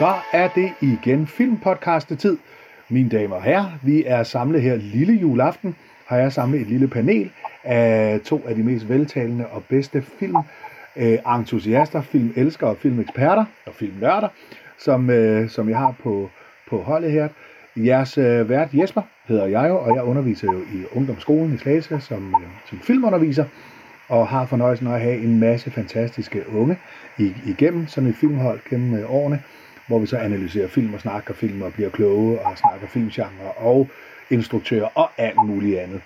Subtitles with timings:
[0.00, 2.36] så er det igen filmpodcastetid.
[2.88, 5.76] Mine damer og herrer, vi er samlet her lille juleaften.
[6.06, 7.30] Har jeg samlet et lille panel
[7.64, 10.36] af to af de mest veltalende og bedste film
[10.96, 14.28] øh, entusiaster, filmelskere, filmeksperter og filmnørder,
[14.78, 16.30] som, øh, som jeg har på,
[16.70, 17.28] på holdet her.
[17.76, 22.00] Jeres øh, vært Jesper hedder jeg jo, og jeg underviser jo i ungdomsskolen i Slagelse
[22.00, 23.44] som, øh, som filmunderviser,
[24.08, 26.78] og har fornøjelsen af at have en masse fantastiske unge
[27.46, 29.42] igennem sådan et filmhold gennem øh, årene,
[29.90, 33.88] hvor vi så analyserer film og snakker film og bliver kloge og snakker filmgenre og
[34.30, 36.00] instruktører og alt muligt andet.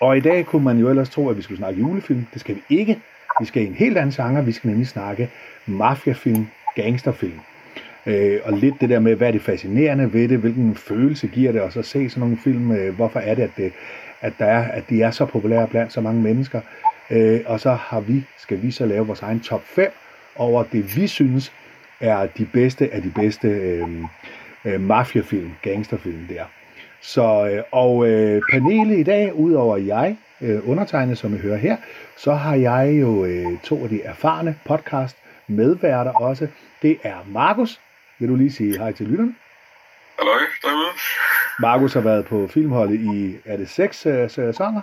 [0.00, 2.26] Og i dag kunne man jo ellers tro, at vi skulle snakke julefilm.
[2.32, 2.98] Det skal vi ikke.
[3.40, 4.44] Vi skal i en helt anden genre.
[4.44, 5.30] Vi skal nemlig snakke
[5.66, 7.40] mafiafilm, gangsterfilm.
[8.06, 11.52] Øh, og lidt det der med, hvad er det fascinerende ved det, hvilken følelse giver
[11.52, 13.72] det, og så se sådan nogle film, øh, hvorfor er det, at, det,
[14.20, 16.60] at, der er, at de er så populære blandt så mange mennesker.
[17.10, 19.90] Øh, og så har vi, skal vi så lave vores egen top 5
[20.36, 21.52] over det, vi synes
[22.00, 23.88] er de bedste af de bedste øh,
[24.64, 26.44] øh, mafiafilm, gangsterfilm der.
[27.00, 31.76] Så, øh, og øh, panelet i dag, udover jeg, øh, undertegnet, som I hører her,
[32.16, 36.48] så har jeg jo øh, to af de erfarne podcast medværter også.
[36.82, 37.80] Det er Markus.
[38.18, 39.34] Vil du lige sige hej til lytterne?
[40.18, 40.32] Hallo,
[40.62, 40.90] derude.
[41.60, 44.80] Markus har været på filmholdet i, er det seks øh, sæsoner?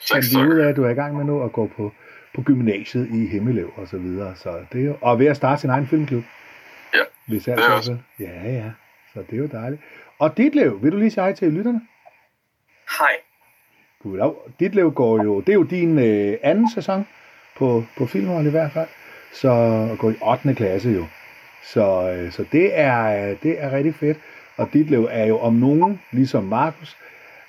[0.00, 1.92] Seks vi ud af, at du er i gang med nu at gå på,
[2.34, 4.34] på gymnasiet i Himmeløv og så videre.
[4.36, 6.24] Så det er jo, og ved at starte sin egen filmklub.
[7.28, 7.96] Hvis alt det er også.
[8.18, 8.24] så.
[8.24, 8.70] Ja, ja.
[9.14, 9.82] Så det er jo dejligt.
[10.18, 11.80] Og Ditlev, vil du lige sige hej til lytterne?
[12.98, 13.12] Hej.
[14.02, 14.34] Goddag.
[14.60, 17.06] Ditlev går jo, det er jo din øh, anden sæson
[17.56, 18.88] på, på filmholdet i hvert fald.
[19.32, 19.48] Så
[19.90, 20.54] og går i 8.
[20.54, 21.06] klasse jo.
[21.64, 24.18] Så, øh, så det, er, det er rigtig fedt.
[24.56, 26.96] Og Ditlev er jo om nogen, ligesom Markus,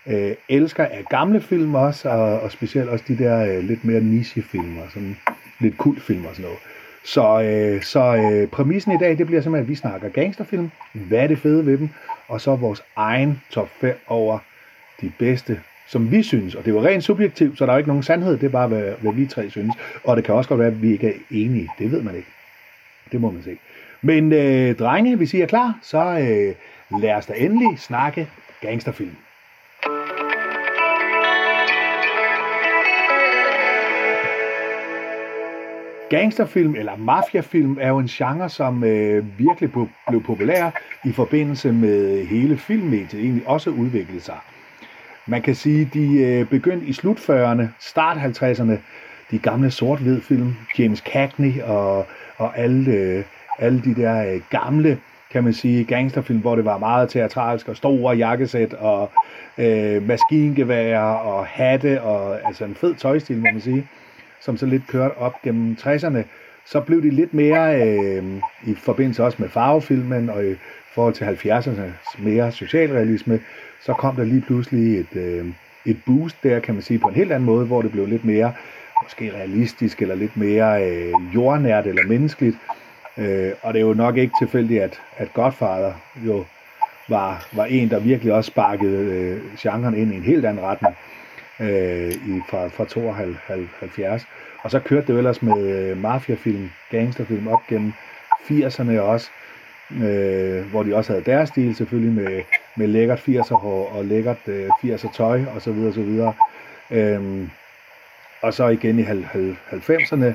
[0.07, 4.01] øh, elsker af gamle film også, og, og specielt også de der øh, lidt mere
[4.01, 5.17] nichefilmer, sådan
[5.59, 6.59] lidt kultfilm og sådan noget.
[7.03, 11.19] Så, øh, så øh, præmissen i dag, det bliver simpelthen, at vi snakker gangsterfilm, hvad
[11.19, 11.89] er det fede ved dem,
[12.27, 14.39] og så vores egen top 5 over
[15.01, 16.55] de bedste, som vi synes.
[16.55, 18.67] Og det var rent subjektivt, så der er jo ikke nogen sandhed, det er bare,
[18.67, 19.75] hvad, hvad vi tre synes.
[20.03, 22.29] Og det kan også godt være, at vi ikke er enige, det ved man ikke.
[23.11, 23.57] Det må man se.
[24.01, 26.55] Men øh, drenge, hvis I er klar, så øh,
[27.01, 28.27] lad os da endelig snakke
[28.61, 29.15] gangsterfilm.
[36.09, 40.71] Gangsterfilm eller mafiafilm er jo en genre, som øh, virkelig po- blev populær
[41.05, 44.37] i forbindelse med hele filmmediet, egentlig også udviklede sig.
[45.25, 48.73] Man kan sige, de øh, begyndte i slut 40'erne, start 50'erne,
[49.31, 52.05] de gamle sort-hvid film, James Cagney og,
[52.37, 53.23] og alle, øh,
[53.59, 54.99] alle de der øh, gamle,
[55.31, 59.11] kan man sige, gangsterfilm, hvor det var meget teatralsk og store jakkesæt og
[59.57, 63.87] øh, maskingeværer og hatte og altså en fed tøjstil, må man sige
[64.41, 66.23] som så lidt kørte op gennem 60'erne,
[66.65, 68.23] så blev de lidt mere øh,
[68.67, 70.55] i forbindelse også med farvefilmen og i
[70.93, 73.39] forhold til 70'ernes mere socialrealisme,
[73.81, 75.45] så kom der lige pludselig et, øh,
[75.85, 78.25] et boost der, kan man sige, på en helt anden måde, hvor det blev lidt
[78.25, 78.53] mere
[79.03, 82.57] måske realistisk eller lidt mere øh, jordnært eller menneskeligt.
[83.17, 85.93] Øh, og det er jo nok ikke tilfældigt, at, at Godfather
[86.27, 86.45] jo
[87.09, 90.95] var, var en, der virkelig også sparkede øh, genren ind i en helt anden retning
[91.59, 94.27] øh, i, fra, fra 72.
[94.61, 97.93] Og så kørte det jo ellers med øh, mafiafilm, gangsterfilm op gennem
[98.49, 99.29] 80'erne også,
[99.91, 102.41] øh, hvor de også havde deres stil selvfølgelig med,
[102.75, 106.33] med lækkert 80'er hår og lækkert øh, 80'er tøj og så videre, så videre.
[106.91, 107.49] Øhm,
[108.41, 110.33] og så igen i 90'erne,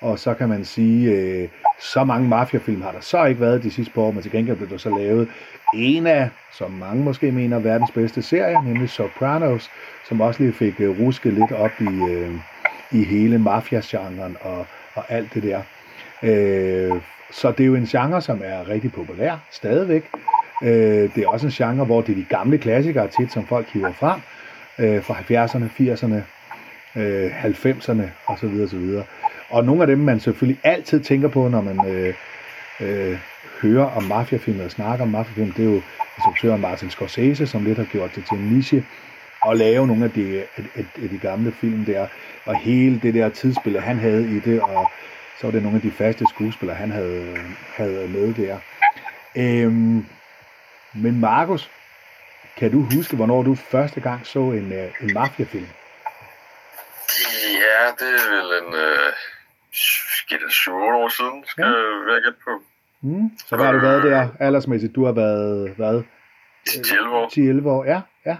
[0.00, 1.48] og så kan man sige, øh,
[1.82, 4.56] så mange mafiafilm har der så ikke været de sidste par år, men til gengæld
[4.56, 5.28] blev der så lavet
[5.74, 9.70] en af, som mange måske mener, verdens bedste serie, nemlig Sopranos,
[10.08, 12.30] som også lige fik øh, rusket lidt op i, øh,
[12.92, 15.62] i hele mafiagenren og, og alt det der.
[16.22, 17.00] Øh,
[17.30, 20.10] så det er jo en genre, som er rigtig populær stadigvæk.
[20.62, 23.66] Øh, det er også en genre, hvor det er de gamle klassikere tit, som folk
[23.72, 24.20] hiver frem
[24.78, 26.20] øh, fra 70'erne, 80'erne,
[27.00, 28.60] øh, 90'erne osv.
[28.64, 29.02] osv.
[29.52, 32.14] Og nogle af dem, man selvfølgelig altid tænker på, når man øh,
[32.80, 33.18] øh,
[33.62, 35.82] hører om mafiafilm og snakker om mafiafilm, det er jo
[36.16, 38.86] instruktøren Martin Scorsese, som lidt har gjort det til en niche,
[39.42, 42.06] og lave nogle af de, af, af de gamle film der,
[42.44, 44.90] og hele det der tidsspil, han havde i det, og
[45.40, 47.36] så var det nogle af de faste skuespillere, han havde,
[47.76, 48.58] havde med der.
[49.36, 50.06] Øhm,
[50.94, 51.70] men Markus,
[52.56, 55.68] kan du huske, hvornår du første gang så en, øh, en mafiafilm?
[57.44, 58.74] Ja, det er vel en...
[58.74, 59.12] Øh,
[60.44, 61.70] det 7 år siden, skal Ja.
[61.70, 61.76] ja.
[61.76, 62.62] jeg være gætte på.
[63.02, 63.30] Mm.
[63.48, 64.94] Så hvad har du været der aldersmæssigt?
[64.94, 66.02] Du har været, hvad?
[66.68, 67.26] 10-11 år.
[67.62, 68.36] 10-11 år, ja, ja.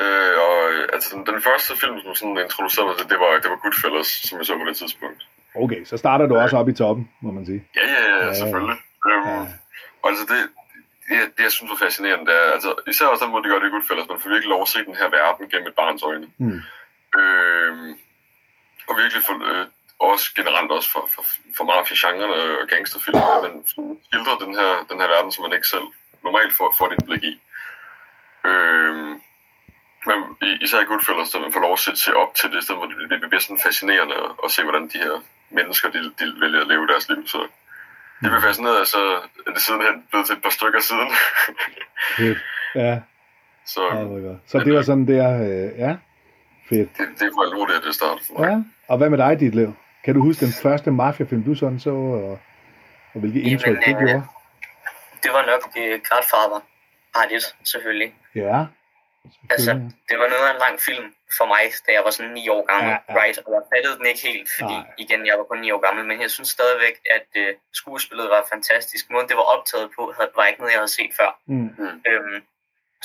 [0.00, 3.50] Øh, og øh, altså, den, første film, som sådan introducerede mig til, det var, det
[3.50, 5.20] var Goodfellas, som jeg så på det tidspunkt.
[5.54, 7.64] Okay, så starter du også op i toppen, må man sige.
[7.76, 8.34] Ja, ja, ja, Ja.
[8.34, 8.76] selvfølgelig.
[9.10, 9.46] Øhm, Ja.
[10.02, 10.40] Og altså det,
[11.08, 13.58] det, det, jeg synes er fascinerende, det er, altså, især også den måde, de gør
[13.58, 16.02] det i Goodfellas, man får virkelig lov at se den her verden gennem et barns
[16.02, 16.26] øjne.
[16.38, 16.60] Mm.
[17.20, 17.72] Øh,
[18.88, 19.66] og virkelig for, øh,
[20.12, 21.24] også generelt også for, for,
[21.56, 23.54] for mafia-genrerne og gangsterfilm, at man
[24.06, 25.86] skildrer den her, den her verden, som man ikke selv
[26.24, 27.34] normalt får, får et indblik i.
[28.50, 28.94] Øh,
[30.08, 30.18] men
[30.60, 32.72] især i Goodfellas, så man får lov at se, se op til det, så
[33.10, 35.14] det, det bliver sådan fascinerende at, se, hvordan de her
[35.50, 37.26] mennesker, de, de vælger at leve deres liv.
[37.26, 37.38] Så
[38.20, 39.02] det bliver fascineret, så
[39.46, 41.10] er det sidenhen blevet til et par stykker siden.
[42.74, 43.00] Ja.
[43.66, 44.38] så Ja, var.
[44.46, 45.96] Så det var sådan der, øh, ja,
[46.68, 46.98] fedt.
[46.98, 48.48] det, det for alvorligt, at det starter for mig.
[48.48, 48.62] Ja.
[48.88, 49.74] Og hvad med dig, dit liv?
[50.04, 52.38] Kan du huske den første mafiafilm, du sådan så, og,
[53.14, 54.22] og hvilket indtryk det øh, gjorde?
[55.22, 56.60] Det var nok uh, Godfather.
[57.14, 58.14] Part 1, selvfølgelig.
[58.34, 58.58] Ja.
[59.50, 59.70] Altså,
[60.08, 61.06] det var noget af en lang film
[61.38, 63.12] for mig, da jeg var sådan 9 år gammel, Ja, ja, ja.
[63.14, 63.20] ja.
[63.22, 63.38] right?
[63.46, 65.02] Og jeg fattede den ikke helt, fordi Nej.
[65.04, 68.42] igen, jeg var kun 9 år gammel, men jeg synes stadigvæk, at uh, skuespillet var
[68.54, 69.02] fantastisk.
[69.10, 71.30] Måden, det var optaget på, havde- var ikke noget, jeg havde set før.
[71.52, 71.68] Mm.
[72.10, 72.38] Øhm,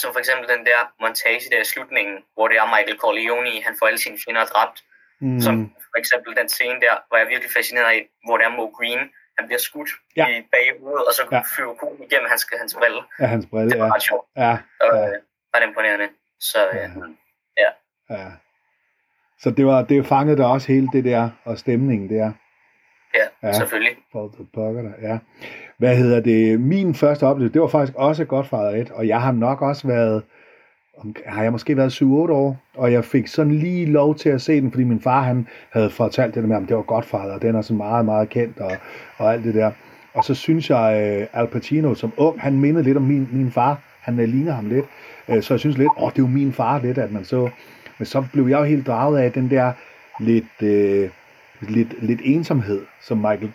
[0.01, 3.75] som for eksempel den der montage der i slutningen, hvor det er Michael Corleone, han
[3.79, 4.77] får alle sine fjender dræbt.
[5.21, 5.39] Mm.
[5.45, 5.55] Som
[5.91, 8.65] for eksempel den scene der, hvor jeg er virkelig fascineret af, hvor det er Mo
[8.77, 9.01] Green,
[9.37, 10.25] han bliver skudt Ja.
[10.27, 11.41] i baghovedet, og så Ja.
[11.55, 13.01] flyver kuglen igennem hans, hans brille.
[13.19, 13.93] Ja, hans brille, Det var ja.
[13.95, 14.51] ret sjovt, Ja,
[14.81, 15.17] og ja, ja.
[15.55, 16.07] ret imponerende.
[16.39, 16.79] Så ja.
[16.79, 16.89] ja.
[17.63, 17.69] Ja.
[18.17, 18.31] ja.
[19.39, 22.31] Så det var, det fangede der også hele det der, og stemningen der.
[23.15, 23.51] ja, Ja.
[23.53, 23.95] selvfølgelig.
[24.53, 25.19] Pokker der, ja.
[25.77, 26.59] Hvad hedder det?
[26.61, 30.23] Min første oplevelse, det var faktisk også Godfather 1, og jeg har nok også været,
[31.25, 34.61] har jeg måske været 7-8 år, og jeg fik sådan lige lov til at se
[34.61, 37.31] den, fordi min far han havde fortalt det der med, om det var godt far,
[37.31, 38.71] og den er så meget, meget kendt, og,
[39.17, 39.71] og alt det der.
[40.13, 43.51] Og så synes jeg, øh, Al Pacino som ung, han mindede lidt om min, min
[43.51, 44.85] far, han øh, ligner ham lidt,
[45.29, 47.49] øh, så jeg synes lidt, åh, det er jo min far lidt, at man så,
[47.97, 49.71] men så blev jeg jo helt draget af den der
[50.19, 51.09] lidt, øh,
[51.61, 53.51] lidt, lidt ensomhed, som Michael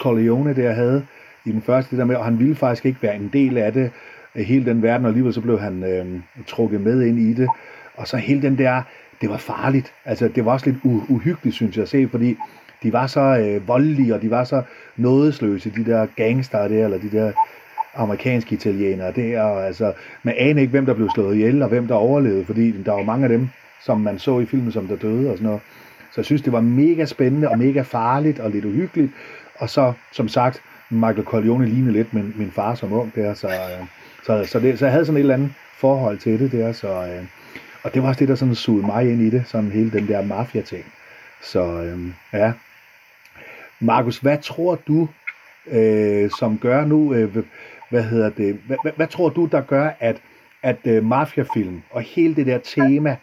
[0.00, 1.06] Corleone der havde
[1.44, 3.72] i den første, det der med, og han ville faktisk ikke være en del af
[3.72, 3.90] det,
[4.36, 7.48] af hele den verden, og alligevel så blev han øh, trukket med ind i det.
[7.94, 8.82] Og så hele den der,
[9.20, 9.92] det var farligt.
[10.04, 10.78] Altså, det var også lidt
[11.08, 12.36] uhyggeligt, synes jeg, at se, fordi
[12.82, 14.62] de var så øh, voldelige, og de var så
[14.96, 17.32] nådesløse, de der gangster der, eller de der
[17.94, 19.92] amerikanske italienere der, og altså,
[20.22, 23.02] man aner ikke, hvem der blev slået ihjel, og hvem der overlevede, fordi der var
[23.02, 23.48] mange af dem,
[23.84, 25.60] som man så i filmen, som der døde og sådan noget.
[26.10, 29.12] Så jeg synes, det var mega spændende og mega farligt og lidt uhyggeligt.
[29.58, 33.46] Og så, som sagt, Michael Corleone lignede lidt min, min far som ung der, så,
[33.46, 33.86] øh,
[34.26, 36.88] så, så, det, så jeg havde sådan et eller andet forhold til det der, så,
[36.88, 37.24] øh,
[37.82, 40.08] og det var også det, der sådan sugede mig ind i det, sådan hele den
[40.08, 40.84] der mafia-ting.
[41.42, 41.98] Så øh,
[42.32, 42.52] ja.
[43.80, 45.08] Markus, hvad tror du,
[45.66, 47.36] øh, som gør nu, øh,
[47.90, 50.22] hvad hedder det, hvad, hvad, hvad tror du, der gør, at,
[50.62, 53.16] at øh, mafiafilm og hele det der tema,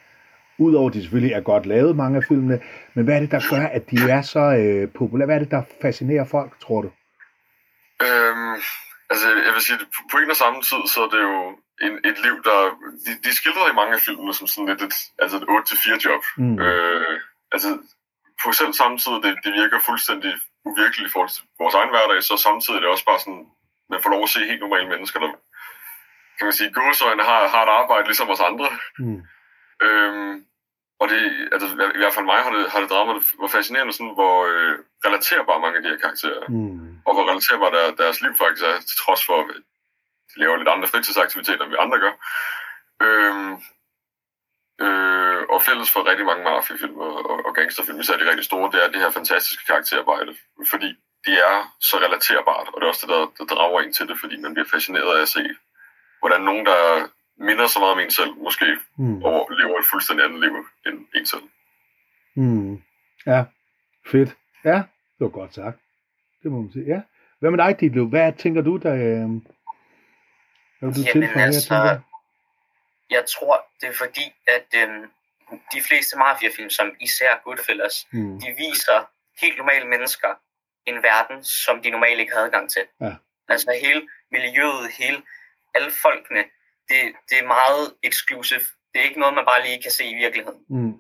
[0.58, 2.60] Udover at de selvfølgelig er godt lavet, mange af filmene,
[2.94, 5.26] men hvad er det, der gør, at de er så øh, populære?
[5.26, 6.90] Hvad er det, der fascinerer folk, tror du?
[8.02, 8.62] Øhm,
[9.12, 9.78] altså, jeg vil sige,
[10.12, 11.36] på, en og samme tid, så er det jo
[11.86, 12.58] en, et liv, der...
[13.06, 16.24] De, de skildrer i mange af filmene som sådan lidt et, altså et 8-4 job.
[16.38, 16.60] Mm.
[16.66, 17.20] Øh,
[17.52, 17.70] altså,
[18.44, 20.34] på selv samme tid, det, det virker fuldstændig
[20.66, 23.46] uvirkeligt i forhold til vores egen hverdag, så samtidig er det også bare sådan,
[23.90, 25.32] man får lov at se helt normale mennesker, der
[26.38, 28.70] kan man sige, gåsøjne har, har et arbejde ligesom os andre.
[29.00, 29.22] Mm.
[29.86, 30.34] Øhm,
[31.02, 31.22] og det,
[31.54, 31.68] altså,
[31.98, 34.74] i hvert fald mig har det, har det draget mig, hvor fascinerende sådan, hvor øh,
[35.06, 36.83] relaterbare mange af de her karakterer er Mm.
[37.06, 39.48] Og hvor relaterbart der, deres liv faktisk er, til trods for, at
[40.30, 42.14] de laver lidt andre fritidsaktiviteter, end vi andre gør.
[43.06, 43.54] Øhm,
[44.86, 48.72] øh, og fælles for rigtig mange mafiafilm og, og, og gangsterfilm, især de rigtig store,
[48.72, 50.36] det er det her fantastiske karakterarbejde,
[50.68, 50.90] fordi
[51.26, 54.20] de er så relaterbart, og det er også det, der, der drager en til det,
[54.20, 55.44] fordi man bliver fascineret af at se,
[56.20, 57.08] hvordan nogen, der
[57.38, 58.66] minder så meget om en selv, måske
[58.98, 59.24] Mm.
[59.24, 61.42] over, lever et fuldstændig andet liv end en selv.
[62.36, 62.82] Mm.
[63.26, 63.44] Ja,
[64.12, 64.36] fedt.
[64.66, 64.76] Ja,
[65.18, 65.78] det var godt sagt.
[66.44, 66.86] Det må man sige.
[66.86, 67.02] Ja.
[67.40, 68.08] Hvad med dig, Ditlev?
[68.08, 68.94] Hvad tænker du, der...
[68.94, 69.30] Øh...
[70.80, 72.00] Hvad vil du Jamen, tilføje altså, tænker?
[73.10, 75.04] Jeg tror, det er fordi, at øhm,
[75.74, 78.40] de fleste mafiafilm, som især Goodfellas, Mm.
[78.40, 79.10] de viser
[79.42, 80.28] helt normale mennesker
[80.86, 82.82] en verden, som de normalt ikke har adgang til.
[83.02, 83.14] Ja.
[83.50, 85.22] Altså hele miljøet, hele
[85.76, 86.44] alle folkene,
[86.90, 88.60] det, det er meget exclusive.
[88.94, 90.94] Det er ikke noget, man bare lige kan se i virkeligheden, Mm.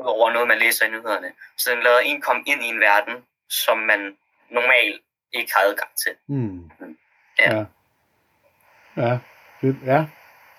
[0.00, 1.32] udover noget, man læser i nyhederne.
[1.56, 3.14] Så den lader en komme ind i en verden,
[3.48, 4.16] som man
[4.50, 5.00] normalt
[5.32, 6.12] ikke har adgang til.
[6.28, 6.70] Mm.
[7.40, 7.56] Ja.
[7.56, 7.64] Ja.
[8.96, 9.18] Ja,
[9.60, 9.76] fedt.
[9.86, 10.04] Ja,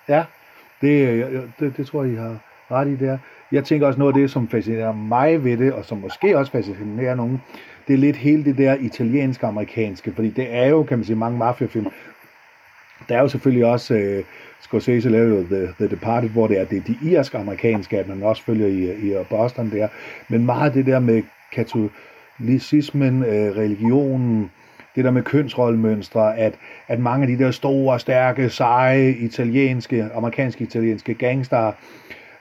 [0.08, 0.24] ja.
[0.80, 2.38] Det, det, det tror jeg, I har
[2.70, 3.18] ret i der.
[3.52, 6.52] Jeg tænker også noget af det, som fascinerer mig ved det, og som måske også
[6.52, 7.42] fascinerer nogen,
[7.88, 11.16] det er lidt hele det der italienske amerikanske, fordi det er jo, kan man sige,
[11.16, 11.86] mange mafiafilm.
[13.08, 14.24] Der er jo selvfølgelig også, øh,
[14.60, 18.22] Scorsese lavede The, The Departed, hvor det er, det er de irske amerikanske, at man
[18.22, 19.88] også følger i, i Boston der.
[20.28, 21.22] Men meget det der med
[22.38, 24.50] katolicismen, øh, religionen,
[24.96, 26.54] det der med kønsrollemønstre, at,
[26.88, 31.72] at mange af de der store, stærke, seje, italienske, amerikanske italienske gangster,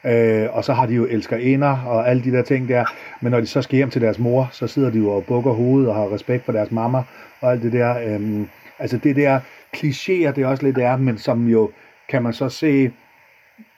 [0.06, 2.86] øh, og så har de jo elskerinder og alle de der ting der,
[3.22, 5.52] men når de så skal hjem til deres mor, så sidder de jo og bukker
[5.52, 7.04] hovedet og har respekt for deres mamma
[7.42, 7.98] og alt det der.
[8.00, 8.42] Øh,
[8.80, 9.40] altså det der
[9.78, 11.72] klichéer, det også lidt er, men som jo,
[12.10, 12.92] kan man så se,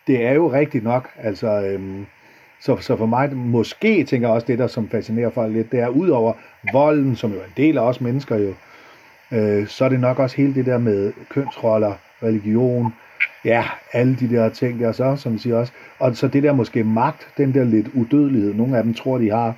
[0.07, 1.61] det er jo rigtigt nok, altså...
[1.61, 2.05] Øh,
[2.63, 5.79] så, så for mig, måske tænker jeg også det, der som fascinerer folk lidt, det
[5.79, 6.33] er ud over
[6.73, 8.53] volden, som jo er en del af os mennesker jo,
[9.31, 11.93] øh, så er det nok også hele det der med kønsroller,
[12.23, 12.93] religion,
[13.45, 15.73] ja, alle de der ting der så, som siger også.
[15.99, 19.29] Og så det der måske magt, den der lidt udødelighed, nogle af dem tror, de
[19.29, 19.53] har.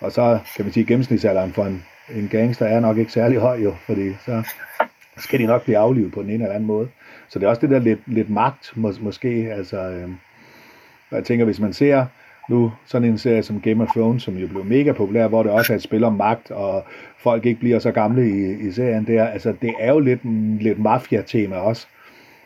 [0.00, 1.84] Og så kan man sige, gennemsnitsalderen for en,
[2.14, 4.42] en gangster er nok ikke særlig høj jo, fordi så
[5.16, 6.88] skal de nok blive aflivet på den ene eller anden måde.
[7.28, 9.52] Så det er også det der lidt, lidt magt, mås- måske.
[9.52, 10.08] Altså, øh,
[11.10, 12.06] jeg tænker, hvis man ser
[12.52, 15.52] nu sådan en serie som Game of Thrones, som jo blev mega populær, hvor det
[15.52, 16.84] også er et spil om magt, og
[17.18, 19.26] folk ikke bliver så gamle i, i serien der.
[19.26, 20.20] Altså, det er jo lidt,
[20.62, 21.86] lidt mafia-tema også,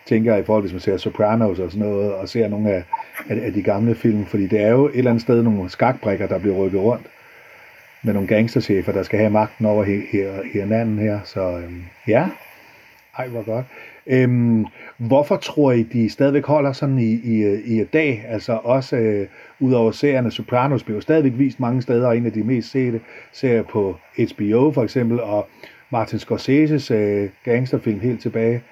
[0.06, 2.70] tænker jeg, i forhold til, hvis man ser Sopranos og sådan noget, og ser nogle
[2.70, 2.82] af,
[3.28, 6.26] af, af de gamle film, fordi det er jo et eller andet sted nogle skakbrikker,
[6.26, 7.06] der bliver rykket rundt
[8.02, 9.84] med nogle gangsterchefer, der skal have magten over
[10.52, 11.20] hinanden her.
[11.24, 12.28] Så øhm, ja,
[13.18, 13.66] ej, hvor godt.
[14.06, 18.24] Øhm, hvorfor tror I, de stadigvæk holder sådan i, i, i dag?
[18.28, 19.28] Altså også øh,
[19.60, 23.00] ud over serierne, Sopranos bliver stadigvæk vist mange steder, og en af de mest sete
[23.32, 25.48] serier på HBO for eksempel, og
[25.90, 28.62] Martin Scorseses øh, gangsterfilm helt tilbage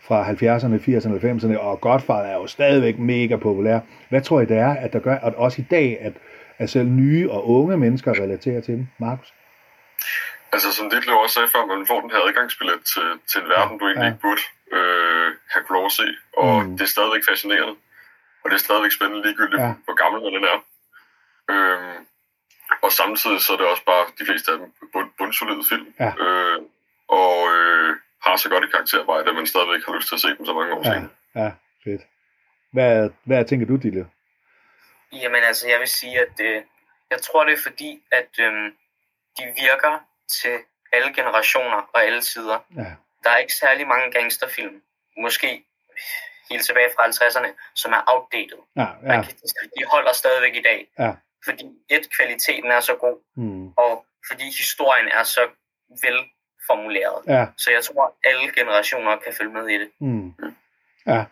[0.00, 3.80] fra 70'erne, 80'erne, 90'erne, og Godfather er jo stadigvæk mega populær.
[4.08, 6.12] Hvad tror I det er, at der gør, at også i dag, at,
[6.58, 8.86] at selv nye og unge mennesker relaterer til dem?
[8.98, 9.34] Markus?
[10.52, 13.78] Altså som dit også sagde før, man får den her adgangsbillet til, til en verden,
[13.78, 14.10] du egentlig ja.
[14.10, 14.40] ikke burde
[14.72, 16.06] øh, have lov at se.
[16.36, 16.76] Og mm.
[16.76, 17.76] det er stadigvæk fascinerende.
[18.42, 19.72] Og det er stadigvæk spændende ligegyldigt, ja.
[19.84, 20.58] hvor gammel man er.
[21.52, 22.06] Øhm,
[22.82, 25.94] og samtidig så er det også bare de fleste af dem bund, bundsolide film.
[26.00, 26.12] Ja.
[26.24, 26.58] Øh,
[27.08, 30.28] og øh, har så godt et karakterarbejde, at man stadigvæk har lyst til at se
[30.28, 30.92] dem så mange år ja.
[30.92, 31.10] siden.
[31.34, 31.50] Ja,
[31.84, 32.02] fedt.
[32.72, 34.10] Hvad, hvad tænker du, Dille?
[35.12, 36.62] Jamen altså, jeg vil sige, at øh,
[37.10, 38.72] jeg tror, det er fordi, at øh,
[39.38, 39.94] de virker
[40.28, 40.58] til
[40.92, 42.58] alle generationer og alle tider.
[42.76, 42.92] Ja.
[43.24, 44.82] Der er ikke særlig mange gangsterfilm,
[45.18, 45.64] måske
[46.50, 48.60] helt tilbage fra 50'erne, som er outdated.
[48.76, 49.22] Ja, ja.
[49.78, 50.88] De holder stadigvæk i dag.
[50.98, 51.12] Ja.
[51.44, 53.68] Fordi et, kvaliteten er så god, mm.
[53.68, 55.40] og fordi historien er så
[56.04, 57.18] velformuleret.
[57.26, 57.46] Ja.
[57.56, 59.90] Så jeg tror, alle generationer kan følge med i det.
[60.00, 60.34] Mm.
[61.06, 61.24] Ja,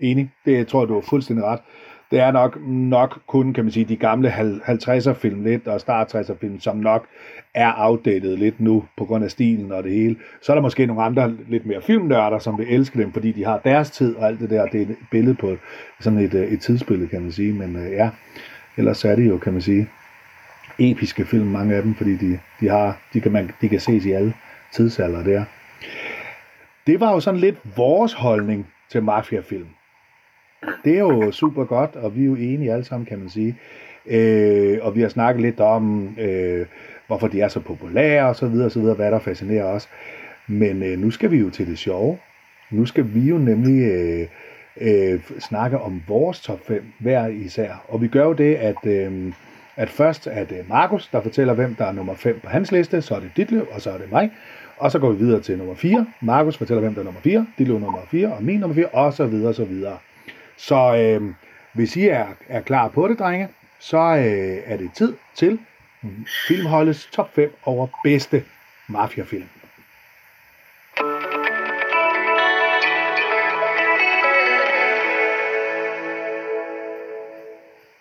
[0.00, 0.32] enig.
[0.44, 1.62] Det tror jeg, du har fuldstændig ret
[2.10, 6.14] det er nok, nok kun, kan man sige, de gamle 50'er film lidt, og start
[6.14, 7.06] 60'er film, som nok
[7.54, 10.16] er outdated lidt nu, på grund af stilen og det hele.
[10.42, 13.44] Så er der måske nogle andre lidt mere filmnørder, som vil elske dem, fordi de
[13.44, 14.66] har deres tid og alt det der.
[14.66, 15.56] Det er et billede på
[16.00, 17.52] sådan et, øh, et tidsbillede, kan man sige.
[17.52, 18.10] Men øh, ja,
[18.76, 19.88] ellers er det jo, kan man sige,
[20.78, 24.04] episke film, mange af dem, fordi de, de, har, de, kan, man, de kan ses
[24.04, 24.34] i alle
[24.72, 25.44] tidsalder der.
[26.86, 29.68] Det var jo sådan lidt vores holdning til mafiafilm.
[30.84, 33.56] Det er jo super godt, og vi er jo enige alle sammen, kan man sige.
[34.06, 36.66] Øh, og vi har snakket lidt om, øh,
[37.06, 39.88] hvorfor de er så populære og så videre, og så videre, hvad der fascinerer os.
[40.46, 42.18] Men øh, nu skal vi jo til det sjove.
[42.70, 44.26] Nu skal vi jo nemlig øh,
[44.80, 47.84] øh, snakke om vores top 5 hver især.
[47.88, 49.32] Og vi gør jo det, at, øh,
[49.76, 53.02] at først er det Markus, der fortæller, hvem der er nummer 5 på hans liste,
[53.02, 54.30] så er det Ditlev, og så er det mig.
[54.76, 56.06] Og så går vi videre til nummer 4.
[56.20, 59.12] Markus fortæller, hvem der er nummer 4, Ditlev nummer 4, og min nummer 4, og
[59.12, 59.96] så videre, og så videre.
[60.58, 61.34] Så øh,
[61.72, 63.48] hvis I er, er klar på det, drenge,
[63.78, 65.58] så øh, er det tid til
[66.48, 68.44] Filmholdets top 5 over bedste
[68.88, 69.48] mafiafilm.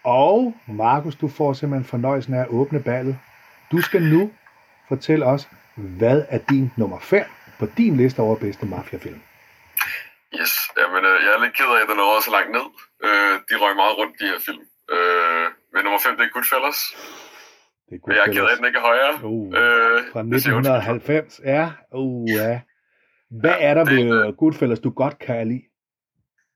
[0.03, 3.17] Og Markus, du får simpelthen fornøjelsen af at åbne ballet.
[3.71, 4.31] Du skal nu
[4.87, 7.23] fortælle os, hvad er din nummer 5
[7.59, 9.19] på din liste over bedste mafiafilm?
[10.35, 12.67] Yes, jamen øh, jeg er lidt ked af, at den er så langt ned.
[13.07, 14.63] Øh, de røg meget rundt, de her film.
[14.95, 16.79] Øh, men nummer 5, det er Goodfellas.
[17.87, 18.17] Det er Goodfellas.
[18.17, 19.13] Jeg er ked af, at den ikke er højere.
[19.23, 21.63] Uh, øh, fra 1990, ja.
[21.93, 22.61] Uh, ja.
[23.41, 25.65] Hvad er der ved det, Goodfellas, du godt kan lide?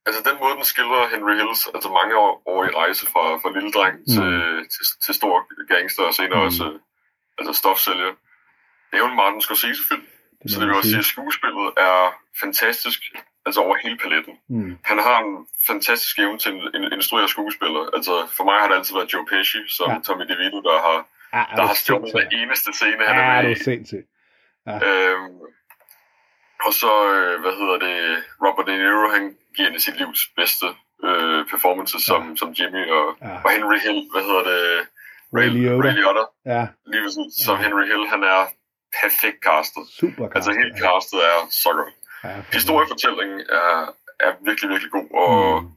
[0.08, 3.50] Altså den måde, den skildrer Henry Hills, altså mange år, år i rejse fra, fra
[3.56, 4.12] lille dreng mm.
[4.14, 4.30] til,
[4.74, 5.36] til, til stor
[5.74, 6.50] gangster og senere mm.
[6.50, 6.66] også
[7.38, 8.12] altså stofsælger.
[8.88, 10.06] Det er jo en Martin Scorsese-film,
[10.50, 11.98] så det vil også sige, at skuespillet er
[12.44, 13.00] fantastisk
[13.46, 14.36] altså over hele paletten.
[14.50, 14.78] Mm.
[14.84, 17.84] Han har en fantastisk evne til en, en instruere skuespiller.
[17.98, 20.00] Altså for mig har det altid været Joe Pesci, som ja.
[20.06, 20.98] Tommy DeVito, der har,
[21.36, 24.02] ja, der har stjålet hver eneste scene, han ja, er med i.
[24.70, 24.76] Ja.
[24.88, 25.40] Øhm,
[26.66, 27.98] og så, øh, hvad hedder det,
[28.44, 29.24] Robert De Niro, han
[29.56, 30.68] giver en af sit livs bedste
[31.08, 32.08] øh, performance ja.
[32.10, 33.36] som, som Jimmy, og, ja.
[33.46, 34.62] og Henry Hill, hvad hedder det,
[35.38, 35.88] Ray Liotta.
[35.88, 36.24] Ray Liotta.
[36.46, 36.64] Ja.
[36.92, 37.10] Lige
[37.46, 37.64] som ja.
[37.64, 38.42] Henry Hill, han er
[39.02, 39.86] perfekt castet.
[40.00, 40.36] Super castet.
[40.38, 41.94] Altså hele castet er så godt.
[42.24, 43.72] Ja, Historiefortællingen er,
[44.26, 45.70] er virkelig, virkelig god, og mm.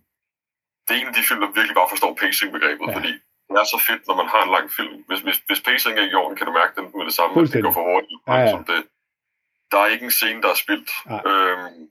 [0.85, 2.97] det er en af de film, der virkelig bare forstår pacing-begrebet, ja.
[2.97, 3.13] fordi
[3.51, 4.97] det er så fedt, når man har en lang film.
[5.09, 7.53] Hvis, hvis, hvis pacing er i orden, kan du mærke den med det samme, at
[7.53, 8.21] det går for hurtigt.
[8.29, 8.57] Ja, ja.
[8.71, 8.81] det,
[9.71, 10.91] der er ikke en scene, der er spildt.
[11.11, 11.19] Ja.
[11.31, 11.89] Øhm,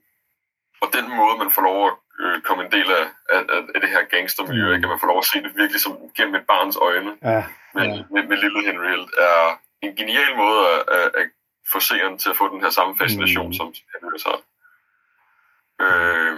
[0.82, 3.40] og den måde, man får lov at øh, komme en del af, af,
[3.74, 4.74] af det her gangstermiljø, mm.
[4.74, 4.86] ikke?
[4.86, 7.42] at man får lov at se det virkelig som gennem et barns øjne ja.
[7.74, 8.02] Med, ja.
[8.12, 9.38] med, med lille Henry Hill, er
[9.86, 11.26] en genial måde at, at, at
[11.72, 13.52] få seeren til at få den her samme fascination, mm.
[13.52, 14.40] som Hill har.
[15.84, 16.36] Øh,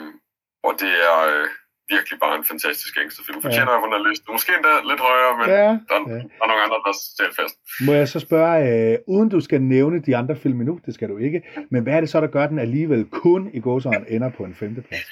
[0.62, 1.48] og det er øh,
[1.88, 3.42] virkelig bare en fantastisk gangsterfilm.
[3.42, 3.78] Fortjener ja.
[3.78, 4.24] her liste.
[4.32, 5.54] Måske endda lidt højere, men ja.
[5.54, 6.18] Der, ja.
[6.36, 6.78] der er nogle andre,
[7.18, 7.56] der er fast.
[7.86, 8.54] Må jeg så spørge,
[8.92, 11.94] øh, uden du skal nævne de andre film nu, det skal du ikke, men hvad
[11.94, 15.10] er det så, der gør, den alligevel kun i gåsøjne ender på en femteplads?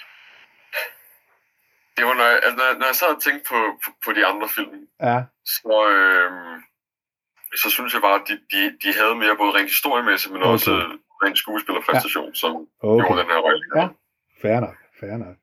[1.96, 4.26] Det var, når jeg, altså, når, når jeg sad og tænkte på, på, på de
[4.26, 5.22] andre film, ja.
[5.44, 6.32] så, øh,
[7.62, 10.52] så synes jeg bare, at de, de, de havde mere både rent historiemæssigt, men okay.
[10.52, 10.70] også
[11.24, 12.40] rent skuespillerpræstation, ja.
[12.42, 12.50] som
[12.82, 13.04] okay.
[13.04, 13.62] gjorde den her rolle.
[13.76, 13.86] Ja,
[14.42, 15.36] fair nok, fair nok.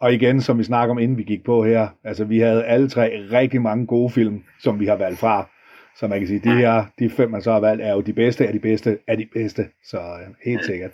[0.00, 2.88] Og igen, som vi snakker om, inden vi gik på her, altså vi havde alle
[2.88, 5.48] tre rigtig mange gode film, som vi har valgt fra.
[5.96, 8.12] Så man kan sige, de her, de fem, man så har valgt, er jo de
[8.12, 9.68] bedste af de bedste af de bedste.
[9.84, 10.90] Så uh, helt sikkert.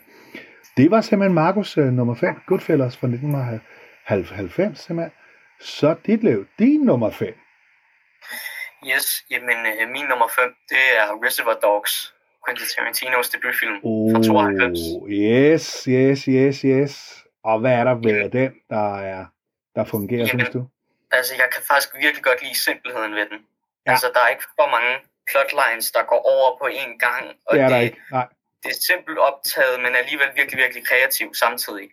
[0.77, 5.13] Det var simpelthen Markus uh, nummer 5, Goodfellas fra 1990 simpelthen.
[5.61, 7.35] Så det blev din nummer 5.
[8.87, 12.15] Yes, jamen uh, min nummer 5, det er Reservoir Dogs,
[12.47, 14.79] Quentin Tarantinos debutfilm oh, fra 92.
[15.09, 16.93] Yes, yes, yes, yes.
[17.45, 19.25] Og hvad er der ved den, der, er,
[19.77, 20.61] der fungerer, Jamen, synes du?
[21.11, 23.39] Altså, jeg kan faktisk virkelig godt lide simpelheden ved den.
[23.87, 23.91] Ja.
[23.91, 24.93] Altså, der er ikke for mange
[25.31, 27.25] plotlines, der går over på én gang.
[27.47, 28.01] Og det er det, der ikke.
[28.11, 28.27] Nej.
[28.63, 31.89] Det er simpelt optaget, men alligevel virkelig, virkelig kreativ samtidig.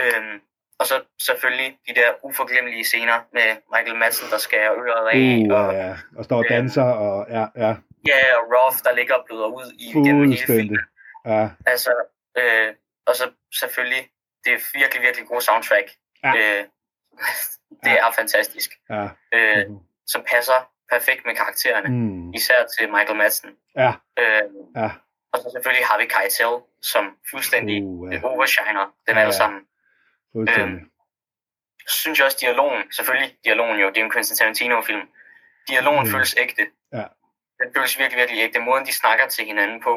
[0.00, 0.34] Øhm,
[0.80, 5.16] og så selvfølgelig de der uforglemmelige scener med Michael Madsen, der skærer øret af.
[5.16, 6.82] Uh, og, ja, og står og øhm, danser.
[6.82, 7.72] Og, ja, ja.
[8.10, 10.78] ja, og Roth, der ligger og bløder ud i gennem hele filmen.
[11.26, 11.48] Ja.
[11.66, 11.92] Altså,
[12.38, 12.74] øh,
[13.06, 14.10] og så selvfølgelig
[14.44, 15.88] det er virkelig, virkelig god soundtrack.
[16.24, 16.32] Ja.
[16.36, 16.64] Øh,
[17.84, 18.06] det ja.
[18.06, 18.70] er fantastisk.
[18.90, 19.08] Ja.
[19.34, 19.78] Øh, mm.
[20.06, 20.58] Som passer
[20.92, 21.88] perfekt med karaktererne.
[21.88, 22.32] Mm.
[22.34, 23.50] Især til Michael Madsen.
[23.76, 23.92] Ja.
[24.18, 24.42] Øh,
[24.76, 24.90] ja.
[25.32, 28.20] Og så selvfølgelig har vi Keitel, som fuldstændig uh, ja.
[28.22, 29.60] overshiner dem ja, alle sammen.
[30.32, 30.80] Fuldstændig.
[30.80, 30.86] Øh,
[31.88, 35.04] så synes jeg også, dialogen, selvfølgelig dialogen jo, det er en Quentin Tarantino-film.
[35.68, 36.10] Dialogen mm.
[36.12, 36.64] føles ægte.
[36.92, 37.04] Ja.
[37.60, 38.60] Den føles virkelig, virkelig ægte.
[38.60, 39.94] Måden, de snakker til hinanden på.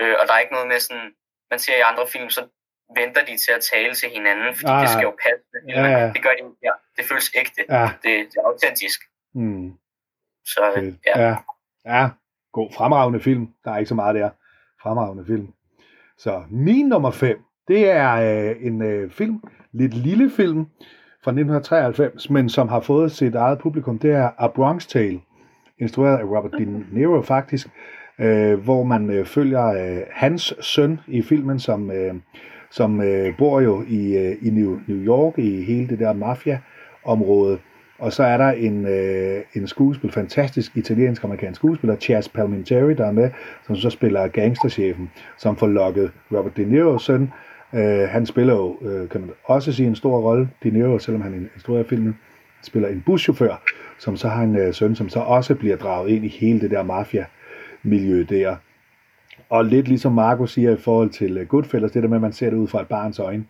[0.00, 1.08] Øh, og der er ikke noget med sådan,
[1.50, 2.42] man ser i andre film, så
[2.96, 5.46] venter de til at tale til hinanden, fordi ah, det skal jo passe.
[5.68, 6.12] Ja, ja.
[6.14, 7.62] Det gør de ja, Det føles ægte.
[7.68, 7.84] Ja.
[8.02, 9.00] Det, det er autentisk.
[9.34, 9.72] Mm.
[10.44, 10.62] Så
[11.06, 11.20] ja.
[11.26, 11.36] ja.
[11.84, 12.08] Ja,
[12.52, 12.72] god.
[12.72, 13.46] Fremragende film.
[13.64, 14.30] Der er ikke så meget der.
[14.82, 15.48] Fremragende film.
[16.18, 20.66] Så min nummer 5, det er øh, en øh, film, lidt lille film
[21.24, 23.98] fra 1993, men som har fået sit eget publikum.
[23.98, 25.20] Det er A Bronx Tale,
[25.78, 27.68] instrueret af Robert De Niro faktisk,
[28.18, 32.14] øh, hvor man øh, følger øh, hans søn i filmen, som øh,
[32.70, 37.58] som øh, bor jo i, øh, i New, New York, i hele det der mafia-område.
[37.98, 43.12] Og så er der en, øh, en skuespiller, fantastisk italiensk-amerikansk skuespiller, Chas Palminteri, der er
[43.12, 43.30] med,
[43.66, 47.32] som så spiller gangsterchefen, som får lokket Robert De Niro's søn.
[47.74, 51.22] Øh, han spiller jo, øh, kan man også sige, en stor rolle, De Niro, selvom
[51.22, 52.18] han instruerer filmen,
[52.62, 53.62] spiller en buschauffør,
[53.98, 56.70] som så har en øh, søn, som så også bliver draget ind i hele det
[56.70, 58.56] der mafia-miljø der.
[59.50, 62.32] Og lidt ligesom Marco siger i forhold til øh, Goodfellas, det der med, at man
[62.32, 63.44] ser det ud fra et barns øjne,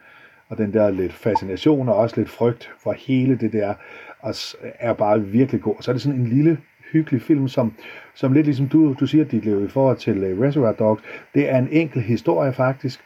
[0.48, 3.74] og den der lidt fascination og også lidt frygt for hele det der,
[4.20, 5.76] og er bare virkelig god.
[5.76, 6.58] Og så er det sådan en lille,
[6.92, 7.74] hyggelig film, som,
[8.14, 11.02] som lidt ligesom du, du siger, dit liv i forhold til uh, Reservoir Dogs,
[11.34, 13.00] det er en enkel historie faktisk,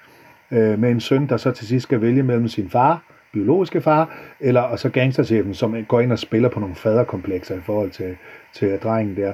[0.52, 4.16] øh, med en søn, der så til sidst skal vælge mellem sin far, biologiske far,
[4.40, 8.16] eller og så gangsterchefen, som går ind og spiller på nogle faderkomplekser i forhold til,
[8.52, 9.32] til drengen der.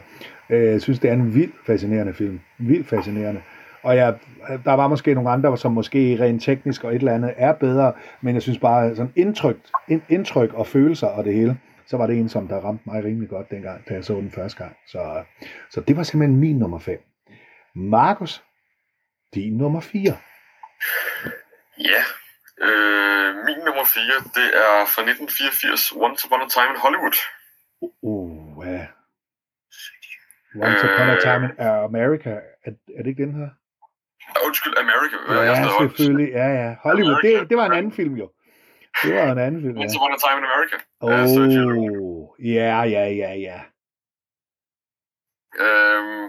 [0.51, 2.41] Øh, jeg synes, det er en vild fascinerende film.
[2.59, 3.41] Vildt fascinerende.
[3.83, 4.13] Og ja,
[4.65, 7.93] der var måske nogle andre, som måske rent teknisk og et eller andet er bedre,
[8.21, 9.57] men jeg synes bare, sådan indtryk,
[10.09, 13.29] indtryk og følelser og det hele, så var det en, som der ramte mig rimelig
[13.29, 14.77] godt dengang, da jeg så den første gang.
[14.87, 15.23] Så,
[15.71, 17.01] så det var simpelthen min nummer 5.
[17.75, 18.45] Markus,
[19.35, 20.13] din nummer 4.
[21.93, 22.03] Ja,
[22.67, 24.05] øh, min nummer 4,
[24.39, 27.17] det er fra 1984, Once Upon a Time in Hollywood.
[28.11, 28.87] Uh, ja.
[30.65, 31.55] Once Upon a øh, Time in
[31.91, 32.33] America,
[32.67, 33.49] er, er det ikke den her?
[34.47, 35.17] Undskyld, America.
[35.29, 36.29] Ja, ja selvfølgelig.
[36.41, 36.77] Ja, ja.
[36.83, 38.31] Hollywood, det, det var en anden film jo.
[39.03, 39.83] Det var en anden film, ja.
[39.83, 40.77] Once Upon a Time in America.
[41.01, 43.61] Oh, ja, ja, ja, ja.
[45.65, 46.25] Øhm,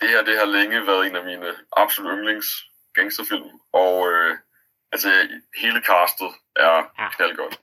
[0.00, 4.32] det her, det har længe været en af mine absolut yndlings gangsterfilm, og øh,
[4.92, 5.08] altså
[5.62, 7.08] hele castet er ja.
[7.16, 7.60] knaldgodt.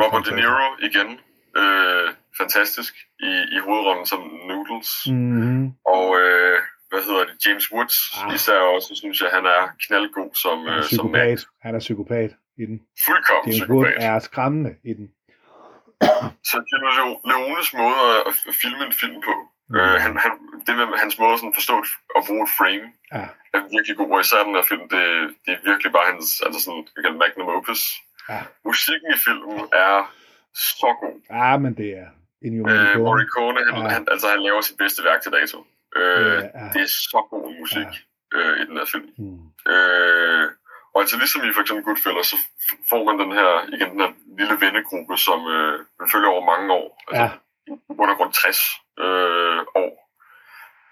[0.00, 1.08] Robert De Niro igen,
[1.60, 2.08] øh,
[2.40, 4.90] fantastisk i, i hovedrollen som Noodles.
[5.06, 5.72] Mm-hmm.
[5.94, 6.58] Og øh,
[6.90, 8.34] hvad hedder det, James Woods, ah.
[8.34, 11.40] især også, synes jeg, han er knaldgod som, han er psykopat.
[11.40, 12.30] som Han er psykopat
[12.62, 12.76] i den.
[13.06, 13.94] Fuldkommen James psykopat.
[13.94, 15.06] Wood er skræmmende i den.
[16.50, 16.88] Så Gino
[17.30, 19.34] Leones måde at filme en film på,
[19.72, 19.78] mm.
[19.78, 20.32] øh, han, han,
[20.66, 21.76] det med hans måde sådan forstå
[22.16, 23.24] at bruge et frame, ja.
[23.54, 24.10] er virkelig god.
[24.14, 25.02] Og især den her film, det,
[25.44, 27.82] det er virkelig bare hans, altså sådan, kan magnum opus.
[28.30, 28.40] Ja.
[28.68, 29.96] Musikken i filmen er
[30.54, 31.16] så god.
[31.36, 32.08] Ja, men det er
[32.44, 32.90] Ennio Morricone.
[32.90, 33.88] Øh, Morricone, han, ja.
[33.96, 35.58] han, altså han laver sit bedste værk til dato.
[35.96, 36.64] Øh, ja, ja.
[36.74, 37.92] Det er så god musik
[38.32, 38.38] ja.
[38.38, 39.08] øh, i den her film.
[39.18, 39.72] Mm.
[39.72, 40.46] Øh,
[40.94, 42.36] og altså ligesom i for eksempel Goodfellas, så
[42.90, 46.66] får man den her, igen den her lille vennegruppe, som øh, man følger over mange
[46.80, 46.88] år.
[47.08, 47.30] Altså, ja.
[47.88, 49.92] Under grund 60 øh, år.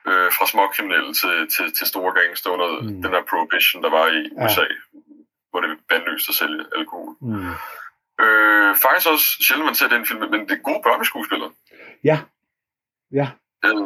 [0.09, 3.03] Øh, fra små kriminelle til, til, til store gangster under mm.
[3.03, 5.01] den her prohibition, der var i USA, ja.
[5.51, 7.17] hvor det er bandløst at sælge alkohol.
[7.21, 7.55] Mm.
[8.25, 11.53] Øh, faktisk også sjældent, man ser den film, men det er gode børneskuespillere.
[12.05, 12.19] Ja.
[13.13, 13.27] Ja.
[13.65, 13.85] Øh, det,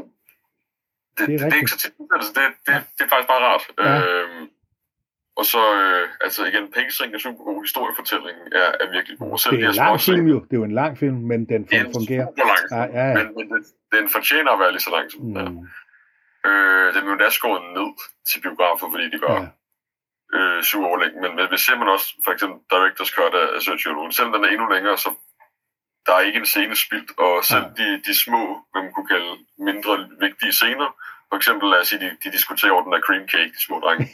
[1.18, 1.92] det, er det, det er ikke så tit.
[2.14, 3.64] Altså, det, det, det er faktisk bare rart.
[3.78, 3.92] Ja.
[4.00, 4.48] Øh,
[5.36, 9.38] og så, øh, altså igen, Pacing er super god, historiefortællingen er, er virkelig god.
[9.38, 11.62] Selv det er en lang film jo, det er jo en lang film, men den
[11.96, 12.26] fungerer.
[12.36, 13.14] Det er lang film, ja, ja, ja.
[13.18, 13.62] men, men den,
[13.96, 15.50] den fortjener at være lige så lang som den er.
[15.50, 15.66] Mm.
[16.48, 17.90] Øh, den blev da skåret ned
[18.28, 20.38] til biografer, fordi de var ja.
[20.38, 21.16] øh, syv år længe.
[21.22, 24.44] Men, men hvis ser man også for eksempel Directors Cut af Sergio Leone, selvom den
[24.44, 25.10] er endnu længere, så
[26.06, 27.76] der er ikke en scene spildt, og selv ja.
[27.78, 29.32] de, de små, hvad man kunne kalde
[29.68, 29.92] mindre
[30.26, 30.88] vigtige scener,
[31.34, 33.76] for eksempel, lad os sige, de, de diskuterer over den der cream cake, de små
[33.84, 34.04] drenge.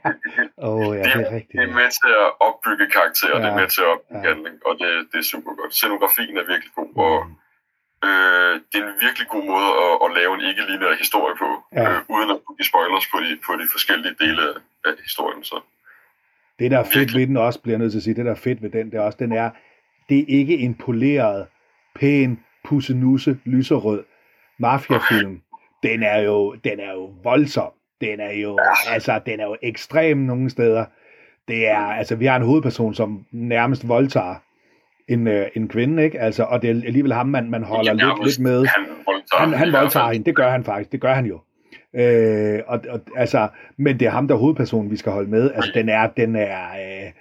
[0.68, 1.58] oh, ja, det, er rigtigt.
[1.58, 4.28] Det er med til at opbygge karakterer, ja, det er med til at opbygge ja.
[4.30, 5.72] handling, og det, det er super godt.
[5.78, 8.08] Scenografien er virkelig god, og mm.
[8.08, 11.86] øh, det er en virkelig god måde at, at lave en ikke-lineær historie på, ja.
[11.88, 14.56] øh, uden at give spoilers på de, på de forskellige dele af,
[14.88, 15.42] af historien.
[15.50, 15.56] Så.
[16.58, 17.18] Det, der er fedt virkelig.
[17.20, 18.84] ved den også, bliver jeg nødt til at sige, det, der er fedt ved den,
[18.90, 19.48] det er også, den er,
[20.08, 21.40] det er ikke en poleret,
[21.98, 22.30] pæn,
[22.68, 24.02] pussenusse, lyserød
[24.58, 25.41] mafiafilm
[25.82, 27.72] den er jo, den er jo voldsom.
[28.00, 30.84] Den er jo, altså, den er jo ekstrem nogle steder.
[31.48, 34.34] Det er, altså, vi har en hovedperson, som nærmest voldtager
[35.08, 36.20] en, øh, en kvinde, ikke?
[36.20, 38.66] Altså, og det er alligevel ham, man, man holder lidt, lidt med.
[38.66, 41.40] Han voldtager, han, han voldtager hende, det gør han faktisk, det gør han jo.
[41.94, 45.50] Øh, og, og, altså, men det er ham, der er hovedpersonen, vi skal holde med.
[45.54, 47.12] Altså, den er, den er, øh,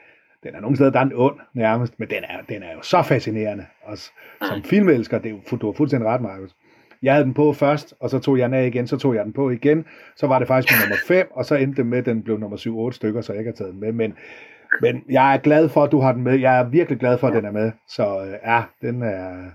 [0.44, 2.82] den er nogle steder, der er en ond nærmest, men den er, den er jo
[2.82, 3.66] så fascinerende.
[3.84, 4.12] Også,
[4.48, 4.64] som mm.
[4.64, 6.56] filmelsker, det er du har fuldstændig ret, Markus.
[7.02, 9.26] Jeg havde den på først, og så tog jeg den af igen, så tog jeg
[9.26, 9.88] den på igen.
[10.16, 12.90] Så var det faktisk nummer 5, og så endte det med, at den blev nummer
[12.92, 13.92] 7-8 stykker, så jeg ikke har taget den med.
[13.92, 14.18] Men,
[14.82, 16.40] men jeg er glad for, at du har den med.
[16.40, 17.72] Jeg er virkelig glad for, at den er med.
[17.88, 19.52] Så øh, ja, den er...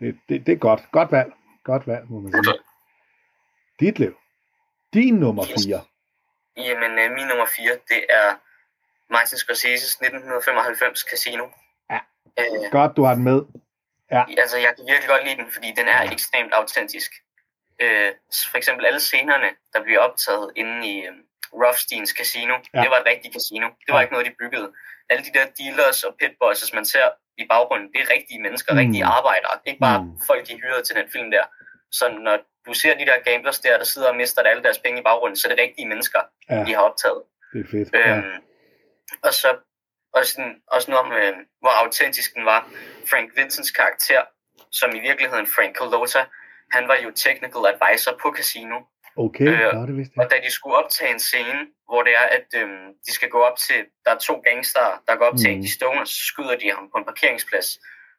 [0.00, 0.82] Det, det, det er godt.
[0.92, 1.32] Godt valg.
[1.64, 2.54] Godt valg, må man sige.
[3.80, 4.14] Dit liv.
[4.94, 5.80] Din nummer 4.
[6.56, 8.28] Jamen, øh, min nummer 4, det er
[9.12, 11.44] Martin Scorsese's 1995 Casino.
[11.90, 11.98] Ja,
[12.38, 13.40] øh, godt du har den med.
[14.10, 14.22] Ja.
[14.42, 17.10] Altså, jeg kan virkelig godt lide den, fordi den er ekstremt autentisk.
[17.82, 18.12] Øh,
[18.50, 21.12] for eksempel alle scenerne, der bliver optaget inde i øh,
[21.62, 22.80] Rothsteins casino, ja.
[22.82, 23.66] det var et rigtigt casino.
[23.84, 24.02] Det var ja.
[24.02, 24.68] ikke noget, de byggede.
[25.10, 27.06] Alle de der dealers og pitboys, man ser
[27.38, 28.78] i baggrunden, det er rigtige mennesker, mm.
[28.78, 29.54] rigtige arbejdere.
[29.66, 30.20] Ikke bare mm.
[30.26, 31.44] folk, de hyrede til den film der.
[31.98, 35.00] Så når du ser de der gamblers der, der sidder og mister alle deres penge
[35.00, 36.64] i baggrunden, så er det rigtige mennesker, ja.
[36.66, 37.22] de har optaget.
[37.52, 37.88] Det er fedt.
[37.94, 38.22] Øhm, ja.
[39.22, 39.48] Og så
[40.16, 42.60] også, sådan, også noget om, øh, hvor autentisk den var.
[43.10, 44.22] Frank Vincents karakter,
[44.70, 46.22] som i virkeligheden Frank Colota,
[46.76, 48.76] han var jo technical advisor på casino.
[49.24, 50.24] Okay, øh, ja, det vidste jeg.
[50.24, 52.68] Og da de skulle optage en scene, hvor det er, at øh,
[53.06, 55.56] de skal gå op til, der er to gangster, der går op til mm.
[55.56, 57.68] en, de stoner, så skyder de ham på en parkeringsplads.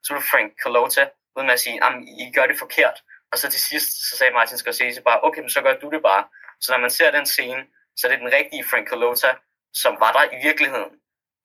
[0.03, 1.03] Så var Frank Colota
[1.35, 2.97] ved med at sige, at I gør det forkert.
[3.31, 6.01] Og så til sidst, så sagde Martin Scorsese bare, okay, men så gør du det
[6.01, 6.23] bare.
[6.61, 7.61] Så når man ser den scene,
[7.97, 9.29] så er det den rigtige Frank Colota,
[9.73, 10.91] som var der i virkeligheden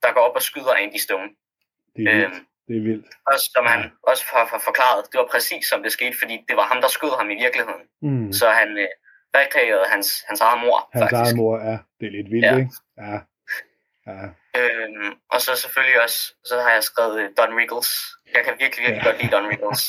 [0.02, 1.28] der går op og skyder Andy Stone.
[1.96, 2.34] Det er vildt.
[2.34, 3.06] Øhm, det er vildt.
[3.32, 6.56] Også som han også har, har forklaret, det var præcis som det skete, fordi det
[6.56, 7.84] var ham, der skød ham i virkeligheden.
[8.02, 8.32] Mm.
[8.32, 8.88] Så han øh,
[9.34, 11.20] rekreerede hans, hans eget mor, Hans faktisk.
[11.22, 11.76] eget mor, ja.
[11.98, 12.56] Det er lidt vildt, ja.
[12.56, 12.72] ikke?
[13.02, 13.16] Ja.
[14.10, 14.24] ja.
[14.60, 17.90] Øhm, og så selvfølgelig også, så har jeg skrevet uh, Don Rickles.
[18.34, 19.08] Jeg kan virkelig, virkelig ja.
[19.08, 19.82] godt lide Don Rickles.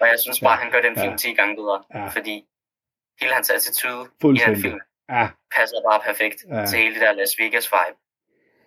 [0.00, 0.62] og jeg synes bare, ja.
[0.62, 1.16] han gør den film ja.
[1.16, 1.78] 10 gange bedre.
[1.94, 2.06] Ja.
[2.16, 2.36] Fordi
[3.20, 4.02] hele hans attitude
[4.38, 4.80] i den film
[5.16, 5.24] ja.
[5.56, 6.66] passer bare perfekt ja.
[6.66, 7.98] til hele det der Las Vegas vibe.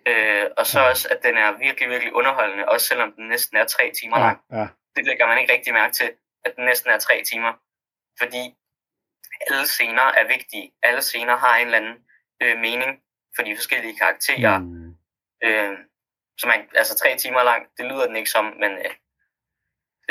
[0.06, 0.88] Øh, og så ja.
[0.90, 4.24] også, at den er virkelig, virkelig underholdende, også selvom den næsten er tre timer ja.
[4.24, 4.38] lang.
[4.52, 4.66] Ja.
[4.96, 6.12] Det lægger man ikke rigtig mærke til,
[6.44, 7.52] at den næsten er tre timer.
[8.20, 8.54] Fordi
[9.50, 10.72] alle scener er vigtige.
[10.82, 11.96] Alle scener har en eller anden
[12.42, 13.02] øh, mening
[13.36, 14.58] for de forskellige karakterer.
[14.58, 14.94] Mm.
[15.44, 15.78] Øh,
[16.38, 18.94] så man, altså tre timer lang, det lyder den ikke som, men øh,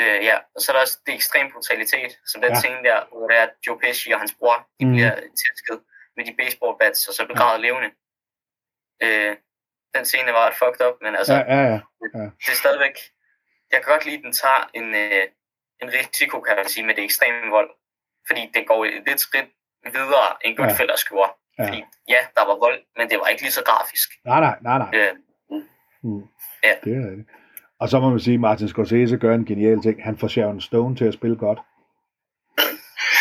[0.00, 0.36] øh, ja.
[0.54, 2.58] Og så er der også det ekstrem brutalitet, som den ja.
[2.60, 4.92] scene der, hvor det er Joe Pesci og hans bror, de mm.
[4.92, 5.78] bliver tæsket
[6.16, 7.66] med de baseball bats, og så begravet ja.
[7.66, 7.90] levende.
[9.02, 9.36] Øh,
[9.94, 11.80] den scene var et fucked up, men altså, ja, ja, ja.
[12.18, 12.26] Ja.
[12.44, 12.96] det er stadigvæk,
[13.72, 15.24] jeg kan godt lide, at den tager en, øh,
[15.82, 17.70] en risiko, kan man sige, med det ekstreme vold.
[18.28, 18.78] Fordi det går
[19.12, 19.50] et skridt
[19.96, 21.08] videre, end Goodfellas ja.
[21.08, 21.30] gjorde.
[21.58, 21.64] Ja.
[21.66, 21.78] Fordi,
[22.08, 24.08] ja, der var vold, men det var ikke lige så grafisk.
[24.24, 24.90] Nej, nej, nej, nej.
[24.98, 25.12] Øh,
[26.02, 26.22] mm.
[26.66, 26.74] Ja.
[26.84, 27.26] Det er det.
[27.80, 30.04] Og så må man sige, at Martin Scorsese gør en genial ting.
[30.04, 31.58] Han får Sharon Stone til at spille godt.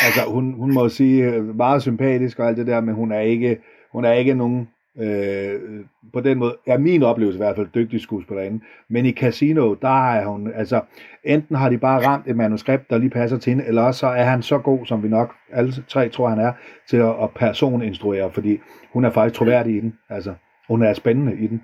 [0.05, 3.19] Altså, hun, hun må sige øh, meget sympatisk og alt det der, men hun er
[3.19, 7.67] ikke, hun er ikke nogen Øh, på den måde er min oplevelse i hvert fald
[7.75, 8.61] dygtig skuespillerinde.
[8.89, 10.81] Men i Casino, der er hun, altså,
[11.23, 14.07] enten har de bare ramt et manuskript, der lige passer til hende, eller også så
[14.07, 16.53] er han så god, som vi nok alle tre tror, han er,
[16.89, 18.59] til at, at personinstruere, fordi
[18.93, 19.93] hun er faktisk troværdig i den.
[20.09, 20.33] Altså,
[20.67, 21.61] hun er spændende i den.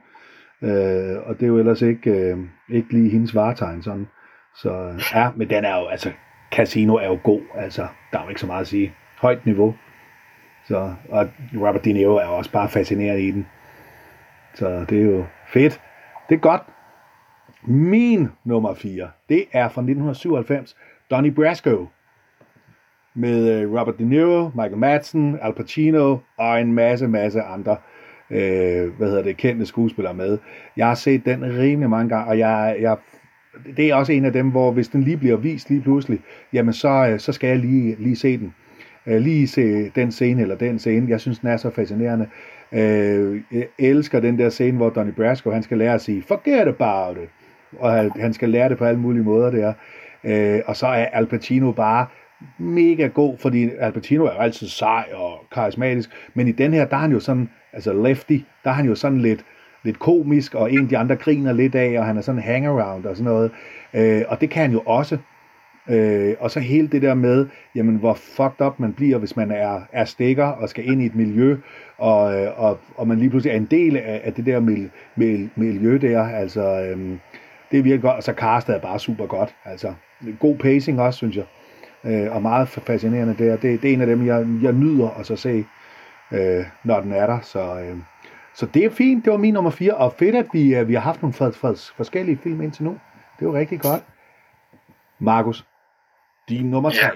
[0.61, 2.37] Øh, og det er jo ellers ikke, øh,
[2.69, 4.07] ikke lige hendes varetegn sådan.
[4.55, 6.11] Så ja, men den er jo, altså,
[6.51, 8.93] Casino er jo god, altså, der er jo ikke så meget at sige.
[9.17, 9.75] Højt niveau.
[10.67, 13.47] Så, og Robert De Niro er også bare fascineret i den.
[14.53, 15.81] Så det er jo fedt.
[16.29, 16.61] Det er godt.
[17.63, 20.75] Min nummer 4, det er fra 1997,
[21.11, 21.87] Donnie Brasco.
[23.13, 27.77] Med øh, Robert De Niro, Michael Madsen, Al Pacino og en masse, masse andre
[28.31, 30.37] øh, hvad hedder det, kendte skuespillere med.
[30.77, 32.97] Jeg har set den rimelig mange gange, og jeg, jeg,
[33.77, 36.19] det er også en af dem, hvor hvis den lige bliver vist lige pludselig,
[36.53, 38.53] jamen så, øh, så skal jeg lige, lige se den
[39.07, 41.09] øh, lige se den scene eller den scene.
[41.09, 42.27] Jeg synes, den er så fascinerende.
[42.71, 46.67] Øh, jeg elsker den der scene, hvor Donnie Brasco, han skal lære at sige, forget
[46.67, 47.29] about it.
[47.79, 49.73] Og han skal lære det på alle mulige måder der.
[50.23, 52.05] Øh, og så er Al Pacino bare
[52.59, 56.85] mega god, fordi Al Pacino er jo altid sej og karismatisk, men i den her,
[56.85, 59.45] der er han jo sådan, altså lefty, der er han jo sådan lidt,
[59.83, 63.05] lidt komisk, og en af de andre griner lidt af, og han er sådan hangaround
[63.05, 63.51] og sådan noget.
[63.93, 65.17] Øh, og det kan han jo også.
[65.89, 69.51] Øh, og så hele det der med, jamen hvor fucked up man bliver, hvis man
[69.51, 71.57] er, er stikker og skal ind i et miljø,
[71.97, 74.89] og, øh, og, og man lige pludselig er en del af, af det der mil,
[75.15, 76.23] mil, miljø der.
[76.23, 77.17] Altså, øh,
[77.71, 79.55] det virker godt, og så Karsten er bare super godt.
[79.65, 79.93] Altså,
[80.39, 81.45] god pacing også, synes jeg.
[82.03, 83.57] Øh, og meget fascinerende der.
[83.57, 85.65] Det, det er en af dem, jeg, jeg nyder at så se,
[86.31, 87.39] øh, når den er der.
[87.39, 87.97] Så, øh,
[88.53, 89.25] så det er fint.
[89.25, 89.93] Det var min nummer 4.
[89.93, 91.33] Og fedt, at vi, øh, vi har haft nogle
[91.97, 92.97] forskellige film indtil nu.
[93.39, 94.03] Det var rigtig godt.
[95.19, 95.65] Markus,
[96.49, 96.97] din nummer tre.
[96.97, 97.11] Ja.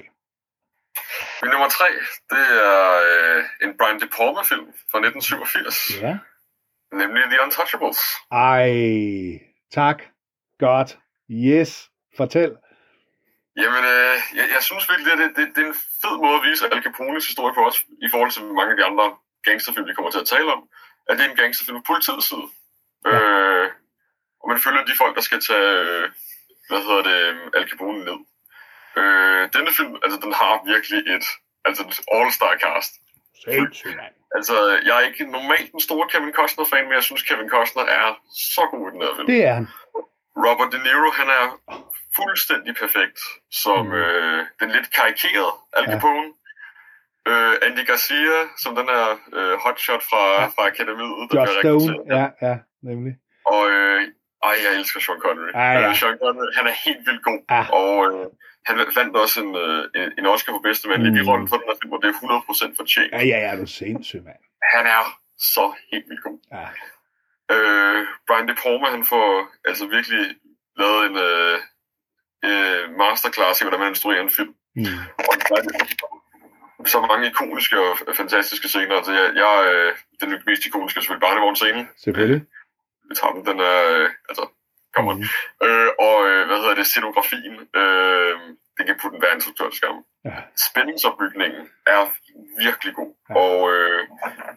[1.41, 1.87] Min nummer tre,
[2.29, 6.01] det er øh, en Brian De Palma-film fra 1987.
[6.01, 6.17] Ja.
[7.01, 7.99] Nemlig The Untouchables.
[8.31, 8.69] Ej,
[9.71, 9.97] tak.
[10.59, 10.99] Godt.
[11.31, 11.89] Yes.
[12.17, 12.51] Fortæl.
[13.61, 16.45] Jamen, øh, jeg, jeg synes virkelig, at det, det, det er en fed måde at
[16.47, 19.05] vise Al Capones historie på os, i forhold til mange af de andre
[19.47, 20.61] gangsterfilm, vi kommer til at tale om,
[21.09, 22.47] at det er en gangsterfilm på politiets side.
[23.05, 23.11] Ja.
[23.11, 23.67] Øh,
[24.41, 26.05] og man følger de folk, der skal tage, øh,
[26.69, 27.17] hvad hedder det,
[27.57, 28.19] Al Capone ned.
[28.99, 31.25] Øh, denne film, altså den har virkelig et,
[31.65, 32.91] altså et all-star cast.
[34.35, 34.55] Altså,
[34.87, 38.07] jeg er ikke normalt en stor Kevin Costner-fan, men jeg synes, Kevin Costner er
[38.55, 39.27] så god i den her film.
[39.27, 39.67] Det er han.
[40.45, 41.45] Robert De Niro, han er
[42.19, 43.19] fuldstændig perfekt
[43.63, 43.93] som mm.
[43.93, 46.29] øh, den lidt karikerede Al Capone.
[47.25, 47.31] Ja.
[47.31, 50.45] Øh, Andy Garcia, som den her øh, hotshot fra, ja.
[50.53, 51.33] fra Akademiet.
[51.33, 52.55] Josh Stone, ja, ja,
[52.89, 53.13] nemlig.
[53.45, 54.01] Og øh,
[54.47, 55.51] ej, jeg elsker Sean Connery.
[55.53, 55.89] Ej, ja.
[55.89, 57.39] øh, Sean Connery, han er helt vildt god.
[57.55, 57.63] Ja.
[57.79, 58.25] Og øh,
[58.67, 61.19] han vandt også en, øh, en Oscar for bedste mand mm.
[61.19, 62.15] i rollen for den her film, og det er
[62.73, 63.11] 100% fortjent.
[63.11, 64.41] Ja, ja, ja, du er sindssyg, mand.
[64.75, 65.03] Han er
[65.53, 66.39] så helt vildt god.
[66.57, 66.67] Ja.
[67.53, 69.27] Øh, Brian De Palma, han får
[69.69, 70.23] altså virkelig
[70.81, 71.57] lavet en øh,
[72.47, 74.53] øh, masterclass i, hvordan man instruerer en film.
[74.75, 74.99] Mm.
[76.79, 78.95] Og så mange ikoniske og fantastiske scener.
[78.95, 81.83] Altså, jeg, jeg, øh, den mest ikoniske er selvfølgelig barnevognscenen.
[82.05, 82.41] Selvfølgelig.
[82.41, 82.45] Vi
[83.19, 84.43] tager den, den er, øh, altså,
[84.97, 85.17] on.
[85.17, 85.67] Mm.
[85.67, 88.33] Øh, og øh, hvad hedder det, scenografien, øh,
[88.77, 89.97] det kan putte en hver instruktør til skam.
[90.25, 90.37] Ja.
[90.67, 91.63] Spændingsopbygningen
[91.95, 92.01] er
[92.65, 93.33] virkelig god, ja.
[93.41, 94.01] og øh,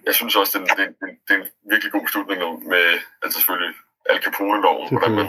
[0.06, 2.40] jeg synes også, det er, det, det, det er en virkelig god slutning
[2.72, 2.86] med,
[3.22, 3.74] altså selvfølgelig
[4.10, 5.26] Al Capone-loven, hvordan man,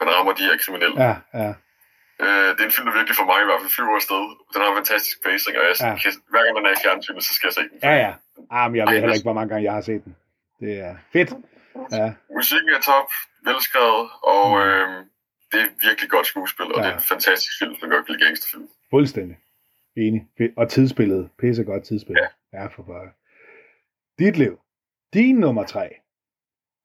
[0.00, 0.96] man rammer de her kriminelle.
[1.06, 1.52] Ja, ja.
[2.24, 4.22] Øh, det er en film, der virkelig for mig i hvert fald flyver afsted.
[4.52, 5.96] Den har en fantastisk pacing, og jeg, ja.
[6.02, 7.78] kan, hver gang den er i fjernsynet, så skal jeg se den.
[7.88, 8.12] Ja, ja.
[8.56, 10.16] Ah, men jeg ved heller ikke, hvor mange gange jeg har set den.
[10.60, 11.30] Det er fedt.
[11.92, 12.14] Ja.
[12.38, 13.08] Musikken er top,
[13.44, 14.62] velskrevet, og mm.
[14.62, 15.06] øh,
[15.52, 16.82] det er virkelig godt skuespil, og ja.
[16.82, 18.68] det er en fantastisk film, som godt kan lide gangsterfilm.
[18.90, 19.36] Fuldstændig.
[19.96, 20.22] Enig.
[20.56, 21.30] Og tidsspillet.
[21.38, 22.16] Pisse godt tidsspil.
[22.22, 22.28] Ja.
[22.58, 23.08] ja for bare.
[24.18, 24.60] Dit liv.
[25.14, 25.86] Din nummer tre.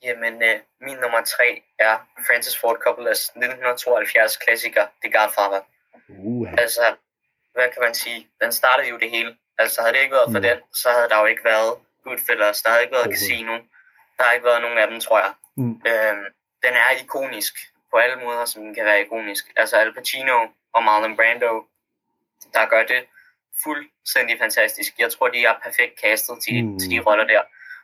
[0.04, 1.96] Jamen, øh, min nummer tre er
[2.28, 5.62] Francis Ford Coppola's 1972 klassiker, The Godfather.
[6.10, 6.48] Uh.
[6.64, 6.86] Altså,
[7.54, 8.28] hvad kan man sige?
[8.42, 9.32] Den startede jo det hele.
[9.58, 10.48] Altså, havde det ikke været for mm.
[10.50, 11.72] den, så havde der jo ikke været
[12.04, 13.14] Goodfellas, der havde ikke været uh.
[13.14, 13.56] Casino,
[14.20, 15.34] der har ikke været nogen af dem, tror jeg.
[15.58, 15.82] Mm.
[15.90, 16.26] Øhm,
[16.66, 17.54] den er ikonisk
[17.92, 19.46] på alle måder, som den kan være ikonisk.
[19.56, 20.38] Altså Al Pacino
[20.74, 21.52] og Marlon Brando,
[22.54, 23.02] der gør det
[23.64, 24.92] fuldstændig fantastisk.
[25.00, 26.80] Jeg tror, de er perfekt castet til, mm.
[26.80, 27.42] til de roller der.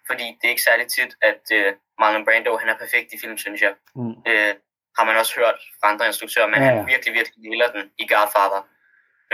[0.07, 3.37] Fordi det er ikke særlig tit, at uh, Marlon Brando han er perfekt i film,
[3.37, 3.73] synes jeg.
[3.95, 4.01] Mm.
[4.01, 4.53] Uh,
[4.97, 6.75] har man også hørt fra andre instruktører, men ja, ja.
[6.75, 8.61] han virkelig, virkelig deler den i Godfather.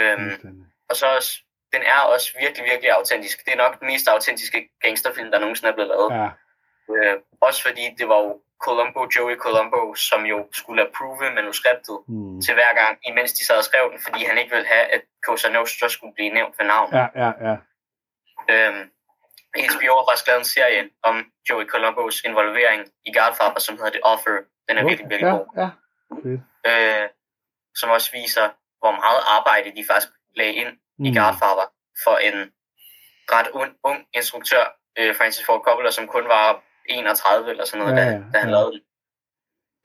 [0.02, 1.32] Um, og så også
[1.74, 3.46] den er også virkelig, virkelig autentisk.
[3.46, 6.10] Det er nok den mest autentiske gangsterfilm, der nogensinde er blevet lavet.
[6.20, 6.30] Ja.
[6.89, 12.41] Øh, også fordi det var jo Columbo, Joey Columbo, som jo skulle approve manuskriptet mm.
[12.41, 15.02] til hver gang, imens de sad og skrev den, fordi han ikke ville have, at
[15.26, 16.89] Cosa Nostra skulle blive nævnt ved navn.
[16.94, 17.56] Ja, ja, ja.
[18.52, 18.84] Øhm,
[19.74, 21.15] HBO har faktisk lavet en serie om
[21.50, 24.38] Joey Columbos involvering i Godfather, som hedder The Offer.
[24.67, 25.48] Den er okay, virkelig, virkelig ja, god.
[25.62, 25.70] Ja,
[26.24, 26.41] fedt.
[26.70, 27.10] Øh,
[27.80, 28.48] som også viser,
[28.82, 31.06] hvor meget arbejde de faktisk lagde ind mm.
[31.06, 31.67] i Godfather
[32.04, 32.38] for en
[33.36, 34.63] ret ung, ung instruktør,
[35.00, 38.50] øh, Francis Ford Coppola, som kun var 31 eller sådan noget, ja, da, da han
[38.50, 38.56] ja.
[38.56, 38.82] lavede den.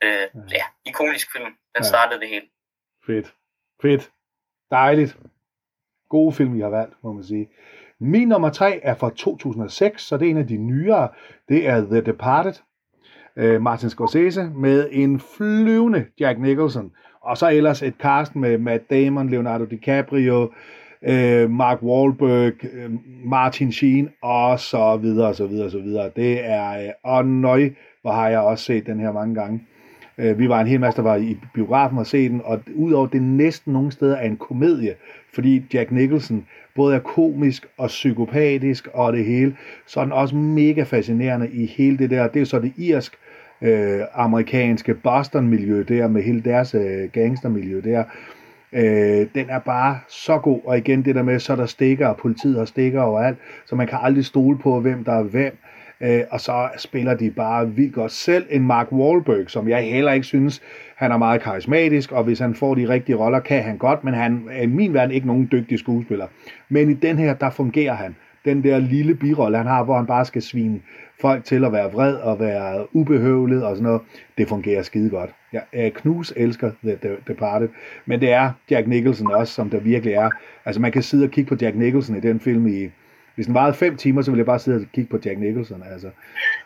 [0.04, 0.56] Øh, ja.
[0.56, 1.44] ja, ikonisk film.
[1.44, 1.82] Den ja.
[1.82, 2.46] startede det hele.
[3.06, 3.34] Fedt.
[3.82, 4.10] Fedt.
[4.70, 5.16] Dejligt.
[6.08, 7.50] Gode film, I har valgt, må man sige.
[8.00, 11.08] Min nummer tre er fra 2006, så det er en af de nyere.
[11.48, 12.54] Det er The Departed.
[13.36, 16.92] Uh, Martin Scorsese med en flyvende Jack Nicholson.
[17.20, 20.52] Og så ellers et cast med Matt Damon, Leonardo DiCaprio,
[21.06, 22.90] øh, Mark Wahlberg, øh,
[23.24, 26.10] Martin Sheen og så videre, så videre, så videre.
[26.16, 27.70] Det er, øh, og nøj,
[28.02, 29.62] hvor har jeg også set den her mange gange.
[30.18, 33.06] Øh, vi var en hel masse, der var i biografen og se den, og udover
[33.06, 34.94] det næsten nogle steder er en komedie,
[35.34, 40.36] fordi Jack Nicholson både er komisk og psykopatisk og det hele, så er den også
[40.36, 43.18] mega fascinerende i hele det der, det er så det irsk
[43.62, 48.04] øh, amerikanske Boston-miljø der, med hele deres øh, gangstermiljø der.
[48.72, 52.16] Øh, den er bare så god, og igen det der med, så der stikker, og
[52.16, 55.58] politiet har stikker overalt, så man kan aldrig stole på, hvem der er hvem.
[56.00, 58.12] Øh, og så spiller de bare vildt godt.
[58.12, 60.62] Selv en Mark Wahlberg, som jeg heller ikke synes,
[60.96, 64.14] han er meget karismatisk, og hvis han får de rigtige roller, kan han godt, men
[64.14, 66.26] han er i min verden ikke nogen dygtig skuespiller.
[66.68, 68.16] Men i den her, der fungerer han.
[68.44, 70.80] Den der lille birolle, han har, hvor han bare skal svine
[71.20, 74.00] folk til at være vred og være ubehøvlet og sådan noget,
[74.38, 75.30] det fungerer skide godt.
[75.56, 77.68] Jeg, øh, knus elsker The, The Departed,
[78.06, 80.30] men det er Jack Nicholson også, som der virkelig er.
[80.64, 82.90] Altså man kan sidde og kigge på Jack Nicholson i den film i,
[83.34, 85.82] hvis den varede fem timer, så ville jeg bare sidde og kigge på Jack Nicholson.
[85.92, 86.10] Altså.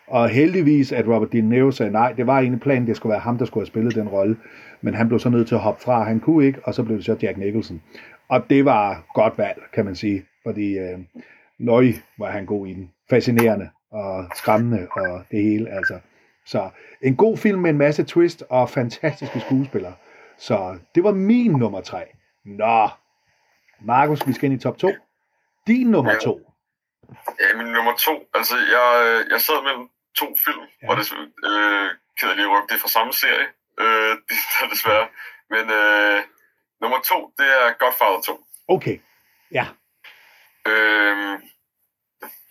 [0.07, 3.19] Og heldigvis, at Robert De Niro sagde nej, det var egentlig planen, det skulle være
[3.19, 4.37] ham, der skulle have spillet den rolle.
[4.81, 6.97] Men han blev så nødt til at hoppe fra, han kunne ikke, og så blev
[6.97, 7.81] det så Jack Nicholson.
[8.29, 10.99] Og det var godt valg, kan man sige, fordi øh,
[11.59, 11.85] nøj
[12.19, 12.89] var han god i den.
[13.09, 15.93] Fascinerende og skræmmende og det hele, altså.
[16.45, 16.69] Så
[17.01, 19.95] en god film med en masse twist og fantastiske skuespillere.
[20.37, 22.05] Så det var min nummer tre.
[22.45, 22.89] Nå,
[23.81, 24.91] Markus, vi skal ind i top 2.
[25.67, 26.51] Din nummer 2.
[27.39, 28.29] Ja, min nummer to.
[28.33, 28.87] Altså, jeg,
[29.31, 30.89] jeg sad mellem to film, ja.
[30.89, 31.13] og det
[31.49, 33.47] øh, kan jeg lige røbe, det er fra samme serie,
[33.79, 34.17] øh,
[34.73, 35.07] desværre.
[35.49, 36.23] Men øh,
[36.81, 38.45] nummer to, det er Godfather 2.
[38.67, 38.99] Okay,
[39.51, 39.65] ja.
[40.67, 41.39] Øh,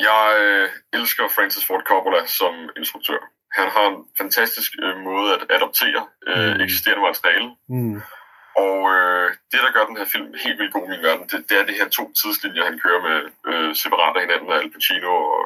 [0.01, 3.21] jeg øh, elsker Francis Ford Coppola som instruktør.
[3.59, 6.61] Han har en fantastisk øh, måde at adoptere øh, mm.
[6.61, 7.51] eksisterende materiale.
[7.69, 7.97] Mm.
[8.65, 11.39] Og øh, det, der gør den her film helt vildt god i min verden, det,
[11.49, 13.19] det er det her to tidslinjer, han kører med
[13.51, 15.43] øh, separat af hinanden, Al Pacino og,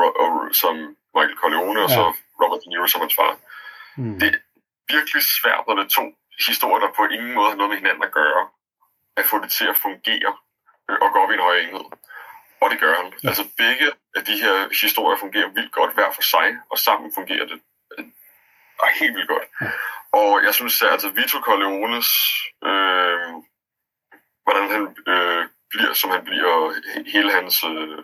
[0.00, 0.30] og, og
[0.62, 0.74] som
[1.14, 1.84] Michael Corleone, ja.
[1.84, 2.02] og så
[2.40, 3.32] Robert De Niro som hans far.
[3.96, 4.18] Mm.
[4.20, 4.38] Det er
[4.94, 6.04] virkelig svært, når det er to
[6.48, 8.42] historier, der på ingen måde har noget med hinanden at gøre,
[9.20, 10.32] at få det til at fungere
[10.88, 11.86] øh, og gå op i en højere enhed.
[12.60, 13.12] Og det gør han.
[13.22, 13.28] Ja.
[13.28, 17.46] Altså begge af de her historier fungerer vildt godt hver for sig, og sammen fungerer
[17.46, 17.60] det
[17.98, 18.04] øh,
[19.00, 19.46] helt vildt godt.
[19.60, 19.70] Ja.
[20.12, 22.10] Og jeg synes, at altså, Vito Corleones,
[22.68, 23.30] øh,
[24.44, 26.74] hvordan han øh, bliver, som han bliver, og
[27.06, 27.98] hele hans øh,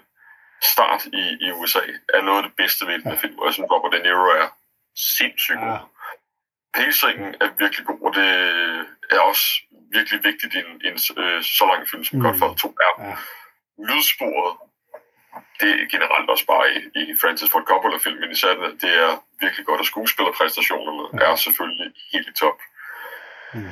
[0.72, 3.18] start i, i USA, er noget af det bedste ved den ja.
[3.22, 3.38] film.
[3.38, 4.48] Og jeg synes, Robert De Niro er
[5.18, 5.68] sindssygt god.
[5.68, 5.78] Ja.
[6.74, 8.28] Pacingen er virkelig god, og det
[9.10, 9.46] er også
[9.92, 12.24] virkelig vigtigt i en, en øh, så lang film, som mm.
[12.24, 12.92] Godfather 2 er.
[13.06, 13.16] Ja.
[13.88, 14.56] Lydsporet
[15.60, 19.80] det er generelt også bare i, i Francis Ford Coppola-filmen især, det er virkelig godt,
[19.80, 21.32] og skuespillerpræstationerne ja.
[21.32, 22.58] er selvfølgelig helt i top.
[23.54, 23.70] Mm.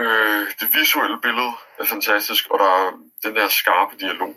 [0.00, 2.90] Øh, det visuelle billede er fantastisk, og der er
[3.24, 4.34] den der skarpe dialog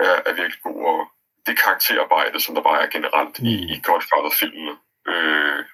[0.00, 1.08] er, er virkelig god, og
[1.46, 3.46] det karakterarbejde, som der bare er generelt mm.
[3.46, 4.74] i, i Godfather-filmene,
[5.06, 5.64] øh,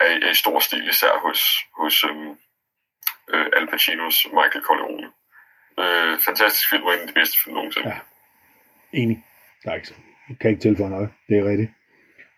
[0.00, 1.40] er, er i stor stil, især hos,
[1.78, 2.30] hos øhm,
[3.28, 5.10] øh, Al Pacinos Michael Corleone.
[5.78, 7.88] Øh, fantastisk film, og en af de bedste film nogensinde.
[7.88, 8.00] Ja.
[8.94, 9.24] Enig.
[9.64, 9.94] Der er ikke,
[10.28, 11.10] jeg kan ikke tilføje noget.
[11.28, 11.70] Det er rigtigt.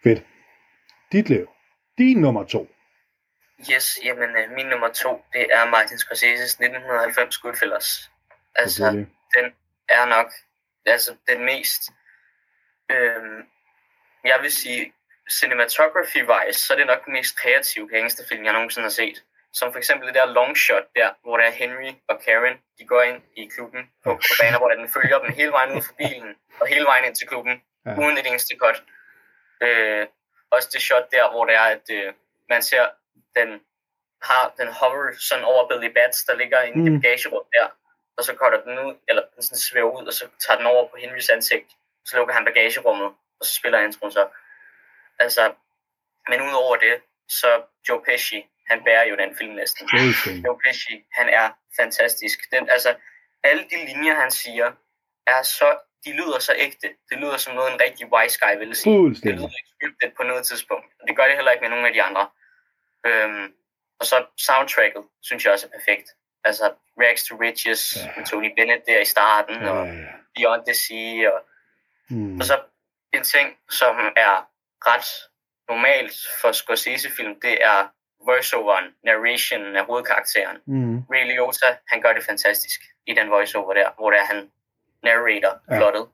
[0.02, 0.22] Fedt.
[1.12, 1.46] Dit liv.
[1.98, 2.68] Din nummer to.
[3.72, 8.11] Yes, jamen øh, min nummer to, det er Martin Scorsese's 1990 Goodfellas.
[8.54, 9.07] Altså, okay.
[9.36, 9.52] den
[9.88, 10.32] er nok
[10.86, 11.82] altså, den mest,
[12.90, 13.42] øhm,
[14.24, 14.92] jeg vil sige,
[15.30, 19.24] cinematography-wise, så er det nok den mest kreative gangsterfilm, jeg nogensinde har set.
[19.59, 22.84] Som for eksempel det der long shot der, hvor der er Henry og Karen, de
[22.86, 25.94] går ind i klubben på, på baner, hvor den følger dem hele vejen ud fra
[25.98, 27.98] bilen, og hele vejen ind til klubben, ja.
[28.00, 28.82] uden et eneste cut.
[29.61, 30.07] Øh,
[30.50, 32.12] også det shot der, hvor det er, at øh,
[32.48, 32.84] man ser,
[33.36, 33.61] den
[34.22, 36.86] har den hover sådan over Billy Bats, der ligger inde mm.
[36.86, 37.68] i bagagerummet der,
[38.16, 40.88] og så cutter den ud, eller den sådan svæver ud, og så tager den over
[40.88, 41.70] på Henrys ansigt,
[42.04, 43.07] så lukker han bagagerummet,
[43.40, 44.28] og så spiller introen så.
[45.18, 45.52] Altså,
[46.28, 49.88] men udover det, så Joe Pesci, han bærer jo den film næsten.
[50.44, 51.50] Joe Pesci, han er
[51.80, 52.38] fantastisk.
[52.52, 52.94] Den, altså,
[53.42, 54.72] alle de linjer, han siger,
[55.26, 56.88] er så, de lyder så ægte.
[57.10, 58.94] Det lyder som noget, en rigtig wise guy ville sige.
[59.08, 60.86] Det lyder ikke scriptet på noget tidspunkt.
[61.00, 62.28] Og det gør det heller ikke med nogen af de andre.
[63.06, 63.52] Øhm,
[64.00, 66.08] og så soundtracket, synes jeg også er perfekt.
[66.44, 68.10] Altså, Rags to Riches, ja.
[68.16, 69.70] med Tony Bennett der i starten, ja.
[69.70, 69.86] og
[70.34, 71.40] Beyond the Sea, og,
[72.10, 72.40] mm.
[72.40, 72.60] og så
[73.12, 74.48] en ting, som er
[74.86, 75.08] ret
[75.68, 77.88] normalt for Scorsese-film, det er
[78.26, 80.56] voiceoveren, narrationen af hovedkarakteren.
[80.66, 80.98] Mm.
[81.12, 84.50] Ray Liotta, han gør det fantastisk i den voiceover der, hvor der han
[85.02, 85.76] narrator ja.
[85.78, 86.04] plottet.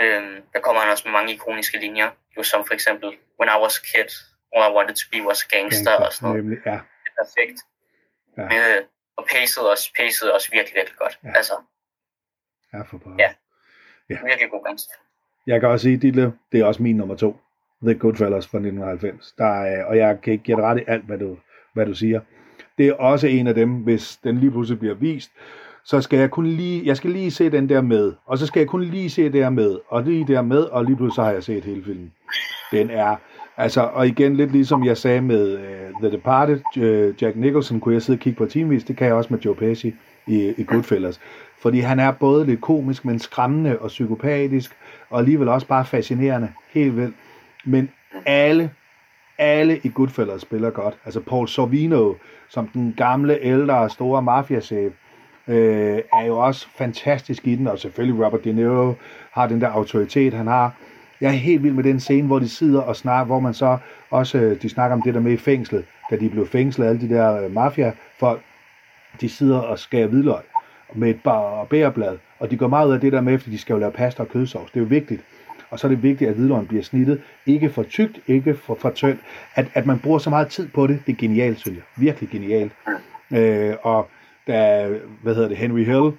[0.00, 3.08] Øhm, der kommer han også med mange ikoniske linjer, jo som for eksempel
[3.40, 4.10] When I was a kid,
[4.52, 6.44] all I wanted to be was a gangster, gangster og sådan noget.
[6.44, 6.78] Nemlig, ja.
[7.04, 7.58] Det er perfekt.
[8.38, 8.46] Ja.
[8.56, 8.80] Øh,
[9.16, 11.18] og pacet også, pacet også virkelig, virkelig godt.
[11.24, 11.32] Ja.
[11.38, 11.54] Altså,
[12.72, 13.16] ja, for bare.
[13.18, 13.30] Ja.
[14.10, 14.18] ja.
[14.24, 14.94] Virkelig god gangster.
[15.46, 17.36] Jeg kan også sige, Ditte, det er også min nummer to.
[17.82, 19.34] The Goodfellas fra 1990.
[19.38, 21.36] Der er, og jeg kan ikke give ret i alt, hvad du,
[21.74, 22.20] hvad du siger.
[22.78, 25.30] Det er også en af dem, hvis den lige pludselig bliver vist,
[25.84, 28.60] så skal jeg kun lige, jeg skal lige se den der med, og så skal
[28.60, 31.22] jeg kun lige se det der med, og lige der med, og lige pludselig så
[31.22, 32.12] har jeg set hele filmen.
[32.72, 33.16] Den er,
[33.56, 37.94] altså, og igen lidt ligesom jeg sagde med uh, The Departed, uh, Jack Nicholson kunne
[37.94, 39.94] jeg sidde og kigge på timevis, det kan jeg også med Joe Pesci
[40.26, 41.20] i, i Goodfellas.
[41.62, 44.76] Fordi han er både lidt komisk, men skræmmende og psykopatisk,
[45.10, 47.14] og alligevel også bare fascinerende, helt vildt.
[47.64, 47.90] Men
[48.26, 48.70] alle,
[49.38, 50.94] alle i Goodfellas spiller godt.
[51.04, 52.14] Altså Paul Sorvino,
[52.48, 54.92] som den gamle, ældre, store mafiachef,
[55.48, 58.94] øh, er jo også fantastisk i den, og selvfølgelig Robert De Niro
[59.32, 60.74] har den der autoritet, han har.
[61.20, 63.78] Jeg er helt vild med den scene, hvor de sidder og snakker, hvor man så
[64.10, 67.00] også, øh, de snakker om det der med i fængslet, da de blev fængslet, alle
[67.00, 68.42] de der øh, mafiafolk,
[69.20, 70.42] de sidder og skærer hvidløg
[70.94, 71.20] med et
[71.70, 73.92] bærblad, og de går meget ud af det der med, fordi de skal jo lave
[73.92, 74.70] pasta og kødsovs.
[74.70, 75.24] Det er jo vigtigt.
[75.72, 77.20] Og så er det vigtigt, at hvidløgn bliver snittet.
[77.46, 79.20] Ikke for tykt, ikke for, for tyndt.
[79.54, 81.84] At, at man bruger så meget tid på det, det er genialt, synes jeg.
[81.96, 82.72] Virkelig genialt.
[83.32, 84.08] Øh, og
[84.46, 84.88] da,
[85.22, 86.12] hvad hedder det, Henry Hill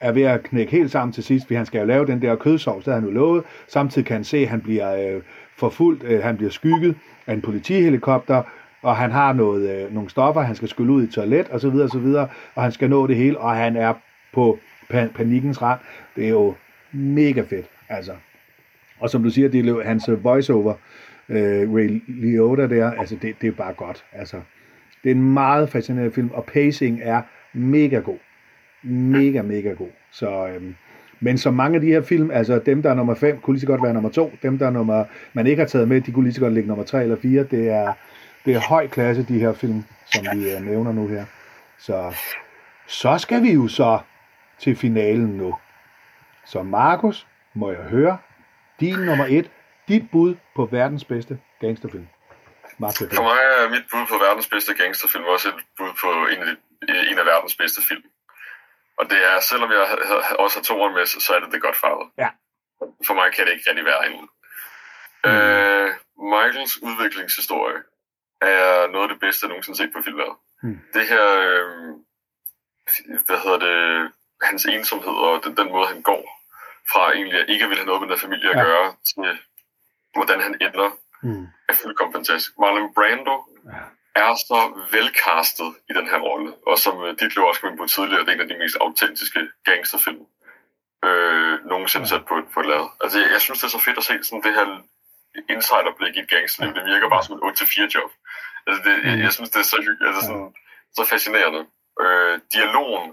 [0.00, 2.36] er ved at knække helt sammen til sidst, fordi han skal jo lave den der
[2.36, 3.44] kødsovs, der han jo lovet.
[3.68, 5.22] Samtidig kan han se, at han bliver øh,
[5.56, 6.94] forfulgt, øh, han bliver skygget
[7.26, 8.42] af en politihelikopter,
[8.82, 11.70] og han har noget, øh, nogle stoffer, han skal skylle ud i toilet, og så
[11.70, 13.94] videre, og så videre, og han skal nå det hele, og han er
[14.32, 14.58] på
[14.90, 15.80] pan- panikkens rand.
[16.16, 16.54] Det er jo
[16.92, 18.12] mega fedt, altså.
[19.00, 20.74] Og som du siger, det er hans øh, voiceover,
[21.28, 24.40] øh, Ray Liotta der, altså det, det er bare godt, altså.
[25.04, 27.22] Det er en meget fascinerende film, og pacing er
[27.52, 28.18] mega god.
[28.82, 29.90] Mega, mega god.
[30.10, 30.74] Så, øhm,
[31.20, 33.60] men som mange af de her film, altså dem, der er nummer 5, kunne lige
[33.60, 34.32] så godt være nummer 2.
[34.42, 36.68] Dem, der er nummer, man ikke har taget med, de kunne lige så godt ligge
[36.68, 37.42] nummer 3 eller 4.
[37.42, 37.92] Det er,
[38.44, 41.24] det er høj klasse, de her film, som vi øh, nævner nu her.
[41.78, 42.14] Så,
[42.86, 43.98] så skal vi jo så
[44.58, 45.54] til finalen nu.
[46.46, 48.18] Så Markus, må jeg høre,
[48.80, 49.50] din nummer 1,
[49.88, 52.06] dit bud på verdens bedste gangsterfilm.
[53.16, 56.46] For mig er mit bud på verdens bedste gangsterfilm også et bud på en af
[56.46, 56.56] de
[57.10, 58.04] en af verdens bedste film.
[58.98, 59.80] Og det er, selvom jeg
[60.38, 62.12] også har toeren med, så er det The Godfather.
[62.18, 62.28] Ja.
[63.06, 64.28] For mig kan det ikke rigtig være en.
[65.24, 65.30] Mm.
[65.30, 65.88] Øh,
[66.34, 67.80] Michaels udviklingshistorie
[68.40, 70.32] er noget af det bedste, jeg nogensinde set på filmen.
[70.62, 70.80] Mm.
[70.94, 71.94] Det her, øh,
[73.26, 74.12] hvad hedder det,
[74.42, 76.37] hans ensomhed og den, den måde, han går
[76.92, 78.62] fra egentlig at ikke vil have noget med den familie at ja.
[78.62, 79.38] gøre, til
[80.16, 80.88] hvordan han ender,
[81.22, 81.46] mm.
[81.68, 82.52] er fuldkommen fantastisk.
[82.58, 83.36] Marlon Brando
[83.74, 83.84] ja
[84.24, 84.58] er så
[84.94, 88.30] velcastet i den her rolle, og som øh, dit jo også kom på tidligere, det
[88.30, 90.22] er en af de mest autentiske gangsterfilm
[91.06, 92.84] øh, nogensinde sat på, på et lad.
[93.02, 94.66] Altså, jeg, jeg synes, det er så fedt at se sådan det her
[95.54, 96.74] insiderblik i et gangsterliv.
[96.74, 98.10] Det virker bare som et 8-4 job.
[98.66, 99.78] Altså, det, jeg, jeg synes, det er så,
[100.08, 100.50] altså, sådan,
[100.96, 101.62] så fascinerende.
[102.04, 103.10] Øh, dialogen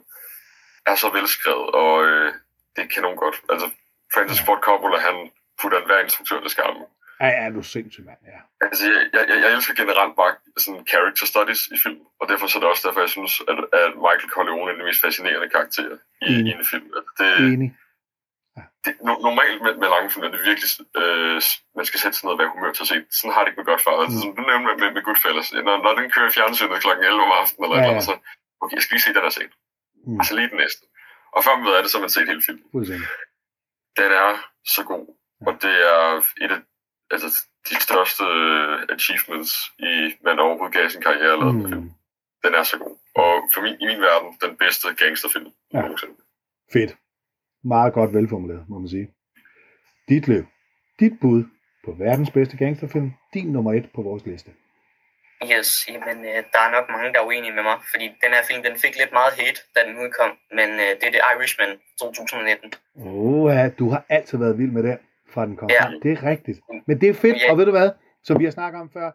[0.91, 2.33] er så velskrevet, og øh,
[2.75, 3.37] det kan nogen godt.
[3.53, 3.67] Altså,
[4.13, 5.15] Francis Ford Coppola, han
[5.61, 6.85] putter en hver instruktør til skammen.
[7.21, 8.39] Ja, ja, du er sindssygt, mand, ja.
[8.65, 12.57] Altså, jeg, jeg, jeg elsker generelt bare sådan character studies i film, og derfor så
[12.57, 15.97] er det også derfor, jeg synes, at, at Michael Corleone er den mest fascinerende karakter
[16.29, 16.87] i, i en film.
[16.97, 17.69] Altså, det, Enig.
[18.57, 18.63] Ja.
[18.85, 20.69] Det, no, normalt med, med lange film er det virkelig,
[21.01, 21.37] øh,
[21.79, 22.97] man skal sætte sådan noget, hvad humør til at se.
[23.17, 23.73] Sådan har det ikke med.
[23.77, 24.03] Altså, mm.
[24.05, 25.47] Altså, du nævnte med, med, med Goodfellas.
[25.67, 26.89] Når, når den kører i fjernsynet kl.
[26.89, 27.89] 11 om aftenen, eller, ja, ja.
[27.89, 28.13] eller så,
[28.61, 29.53] okay, jeg skal lige se den der scene.
[30.07, 30.19] Mm.
[30.19, 30.83] Altså lige den næste.
[31.35, 32.65] Og før man ved af det, så har man set hele filmen.
[34.01, 34.31] Den er
[34.75, 35.05] så god,
[35.47, 36.01] og det er
[36.43, 36.61] et af
[37.11, 37.29] altså,
[37.69, 39.93] de største øh, achievements, i,
[40.27, 41.69] man overhovedet gav sin karriere lavet mm.
[41.69, 41.91] film.
[42.43, 42.95] Den er så god.
[43.21, 45.81] Og for min, i min verden, den bedste gangsterfilm ja.
[45.81, 46.15] nogensinde.
[46.73, 46.91] Fedt.
[47.63, 49.07] Meget godt velformuleret, må man sige.
[50.09, 50.45] Dit løb.
[50.99, 51.43] Dit bud
[51.85, 53.11] på verdens bedste gangsterfilm.
[53.33, 54.51] Din nummer et på vores liste.
[55.43, 55.69] Yes,
[56.07, 58.63] men øh, der er nok mange, der er uenige med mig, fordi den her film,
[58.63, 62.73] den fik lidt meget hate, da den udkom, men øh, det er The Irishman 2019.
[62.95, 64.97] Åh, oh, du har altid været vild med den,
[65.33, 65.69] fra den kom.
[65.69, 65.85] Ja.
[66.03, 66.59] Det er rigtigt.
[66.87, 67.51] Men det er fedt, ja.
[67.51, 67.89] og ved du hvad,
[68.23, 69.11] som vi har snakket om før,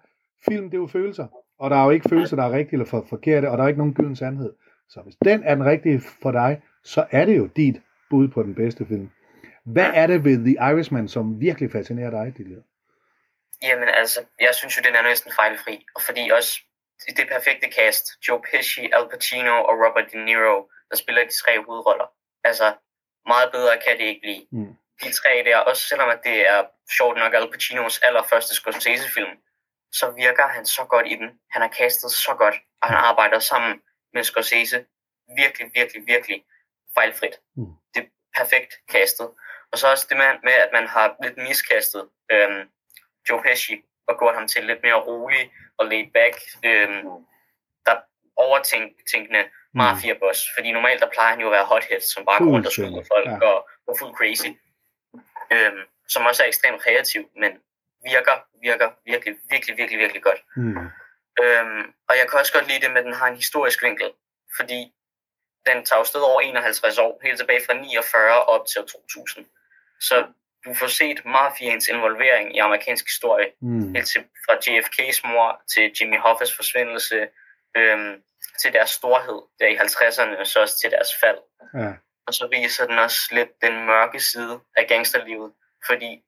[0.49, 1.27] film, det er jo følelser,
[1.59, 3.69] og der er jo ikke følelser, der er rigtige eller for, forkerte, og der er
[3.69, 4.53] ikke nogen gylden sandhed.
[4.89, 8.43] Så hvis den er den rigtige for dig, så er det jo dit bud på
[8.43, 9.11] den bedste film.
[9.65, 12.63] Hvad er det ved The Irishman, som virkelig fascinerer dig, Dillian?
[13.63, 15.87] Jamen altså, jeg synes jo, den er næsten fejlfri.
[15.95, 16.61] Og fordi også
[17.17, 21.65] det perfekte cast, Joe Pesci, Al Pacino og Robert De Niro, der spiller de tre
[21.65, 22.07] hovedroller.
[22.45, 22.75] Altså,
[23.27, 24.47] meget bedre kan det ikke blive.
[24.53, 24.77] Mm.
[25.03, 26.65] De tre der, også selvom at det er
[26.97, 29.33] sjovt nok Al Pacinos allerførste Scorsese-film,
[29.93, 31.29] så virker han så godt i den.
[31.51, 33.83] Han har castet så godt, og han arbejder sammen
[34.15, 34.87] med Scorsese.
[35.37, 36.45] Virkelig, virkelig, virkelig
[36.95, 37.41] fejlfrit.
[37.57, 37.75] Mm.
[37.95, 38.09] Det er
[38.39, 39.31] perfekt castet.
[39.73, 42.69] Og så også det med, med at man har lidt miskastet øhm,
[43.29, 43.75] Joe Pesci
[44.09, 47.05] og gjort ham til lidt mere rolig og laid back, øhm,
[47.87, 47.97] der
[48.37, 49.79] overtænkende mm.
[49.81, 50.41] mafia-boss.
[50.57, 53.05] Fordi normalt der plejer han jo at være hothead, som bare går rundt og skyder
[53.15, 53.47] folk ja.
[53.49, 54.51] og går fuld crazy.
[55.55, 57.53] Øhm, som også er ekstremt kreativ, men
[58.05, 60.41] virker, virker virkelig, virkelig, virkelig, virkelig godt.
[60.57, 60.87] Mm.
[61.43, 64.11] Øhm, og jeg kan også godt lide det med, at den har en historisk vinkel,
[64.57, 64.81] fordi
[65.67, 69.47] den tager sted over 51 år, helt tilbage fra 49 op til 2000.
[70.01, 70.17] Så
[70.65, 73.95] du får set mafiaens involvering i amerikansk historie, mm.
[73.95, 77.29] helt til, fra JFK's mor til Jimmy Hoffes forsvindelse,
[77.77, 78.23] øhm,
[78.63, 81.39] til deres storhed der i 50'erne, og så også til deres fald.
[81.75, 81.93] Ja.
[82.27, 85.53] Og så viser den også lidt den mørke side af gangsterlivet,
[85.87, 86.23] fordi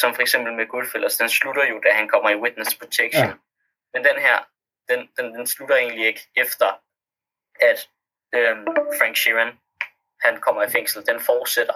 [0.00, 3.28] som for eksempel med Goodfellas, den slutter jo, da han kommer i witness protection.
[3.28, 3.34] Ja.
[3.94, 4.38] Men den her,
[4.88, 6.68] den, den, den slutter egentlig ikke efter,
[7.60, 7.88] at
[8.34, 8.66] øhm,
[8.98, 9.58] Frank Sheeran,
[10.20, 11.06] han kommer i fængsel.
[11.06, 11.74] Den fortsætter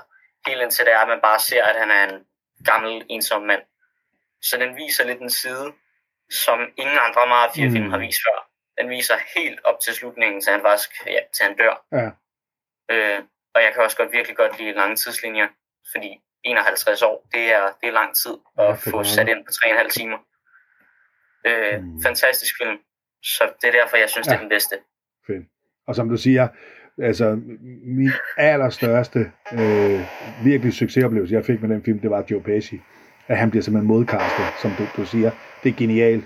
[0.49, 2.25] helt indtil det er, at man bare ser, at han er en
[2.65, 3.63] gammel, ensom mand.
[4.43, 5.73] Så den viser lidt en side,
[6.31, 7.91] som ingen andre mafia-film mm.
[7.91, 8.39] har vist før.
[8.79, 11.75] Den viser helt op til slutningen, til han faktisk ja, til han dør.
[11.93, 12.09] Ja.
[12.95, 13.23] Øh,
[13.55, 15.49] og jeg kan også godt virkelig godt lide lange tidslinjer,
[15.93, 19.89] fordi 51 år, det er, det er lang tid at få sat ind på 3,5
[19.89, 20.19] timer.
[21.47, 22.03] Øh, mm.
[22.03, 22.79] Fantastisk film.
[23.23, 24.33] Så det er derfor, jeg synes, ja.
[24.33, 24.77] det er den bedste.
[25.27, 25.47] Fedt.
[25.87, 26.49] Og som du siger,
[27.03, 27.41] altså
[27.87, 30.01] min allerstørste øh,
[30.45, 32.81] virkelig succesoplevelse, jeg fik med den film, det var Joe Pesci.
[33.29, 35.31] At han bliver simpelthen modkastet, som du, du siger.
[35.63, 36.25] Det er genialt.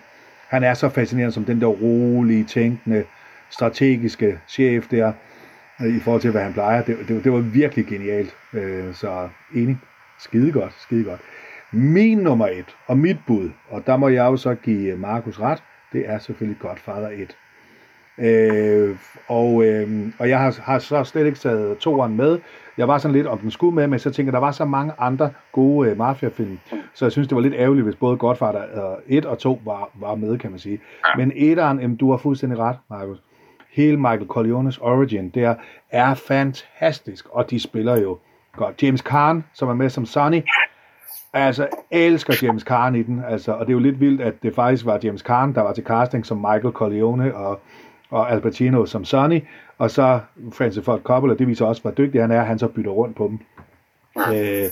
[0.49, 3.05] Han er så fascinerende som den der rolige, tænkende,
[3.51, 5.13] strategiske chef der,
[5.81, 6.83] øh, i forhold til, hvad han plejer.
[6.83, 8.37] Det, det, det var virkelig genialt.
[8.53, 9.79] Øh, så enig.
[10.19, 11.21] Skide godt, skide godt.
[11.73, 15.63] Min nummer et, og mit bud, og der må jeg jo så give Markus ret,
[15.93, 17.37] det er selvfølgelig Godfather 1.
[18.23, 18.97] Øh,
[19.29, 22.39] og, øh, og jeg har, har så slet ikke taget toeren med.
[22.79, 24.93] Jeg var sådan lidt, om den skulle med, men så tænker der var så mange
[24.99, 26.59] andre gode øh, mafiafilm,
[26.95, 30.15] så jeg synes, det var lidt ærgerligt, hvis både Godfather 1 og 2 var, var
[30.15, 30.81] med, kan man sige.
[31.17, 33.23] Men etteren, jamen, du har fuldstændig ret, Markus.
[33.73, 35.55] Hele Michael Corleones origin, der
[35.91, 38.19] er fantastisk, og de spiller jo
[38.57, 38.83] godt.
[38.83, 40.43] James Caan, som er med som Sonny,
[41.35, 44.55] Altså, elsker James Caan i den, altså, og det er jo lidt vildt, at det
[44.55, 47.61] faktisk var James Caan, der var til casting som Michael Corleone, og
[48.13, 49.41] og Al Pacino som Sonny,
[49.79, 50.21] og så
[50.53, 53.29] Francis Ford Coppola, det viser også, hvor dygtig han er, han så bytter rundt på
[53.29, 53.39] dem.
[54.35, 54.71] Øh,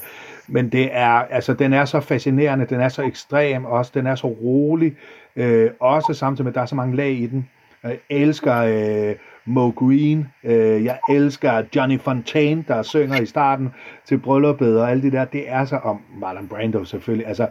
[0.49, 4.15] men det er, altså, den er så fascinerende, den er så ekstrem også, den er
[4.15, 4.97] så rolig,
[5.37, 7.49] øh, også samtidig med, at der er så mange lag i den.
[7.83, 13.71] Jeg elsker øh, Mo Green, øh, jeg elsker Johnny Fontaine, der synger i starten
[14.05, 17.47] til brylluppet og alt det der, det er så, om Marlon Brando selvfølgelig, altså,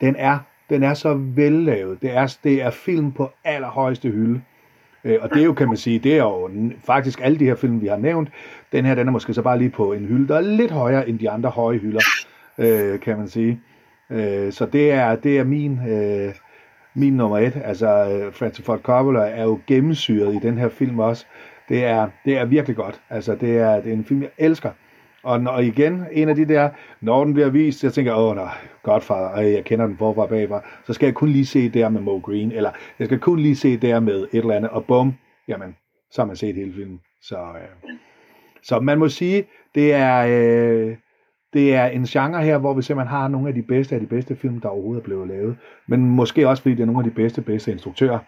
[0.00, 0.38] den er,
[0.70, 4.40] den er så vellavet, det er, det er film på allerhøjeste hylde.
[5.06, 6.50] Øh, og det er jo, kan man sige, det er jo
[6.84, 8.28] faktisk alle de her film, vi har nævnt.
[8.72, 11.08] Den her, den er måske så bare lige på en hylde, der er lidt højere
[11.08, 12.00] end de andre høje hylder,
[12.58, 13.60] øh, kan man sige.
[14.10, 16.34] Øh, så det er, det er min, øh,
[16.94, 17.62] min nummer et.
[17.64, 21.26] Altså, øh, Francis Ford Coppola er jo gennemsyret i den her film også.
[21.68, 23.00] Det er, det er virkelig godt.
[23.10, 24.70] Altså, det er, det er en film, jeg elsker.
[25.26, 26.70] Og, når, igen, en af de der,
[27.00, 30.92] når den bliver vist, jeg tænker, åh nej, Godfather, jeg kender den forfra bagfra, så
[30.92, 33.76] skal jeg kun lige se der med Mo Green, eller jeg skal kun lige se
[33.76, 35.14] der med et eller andet, og bum,
[35.48, 35.76] jamen,
[36.10, 37.00] så har man set hele filmen.
[37.22, 37.90] Så, øh,
[38.62, 40.96] så man må sige, det er, øh,
[41.52, 44.06] det er en genre her, hvor vi simpelthen har nogle af de bedste af de
[44.06, 45.56] bedste film, der overhovedet er blevet lavet.
[45.86, 48.18] Men måske også fordi det er nogle af de bedste, bedste instruktører,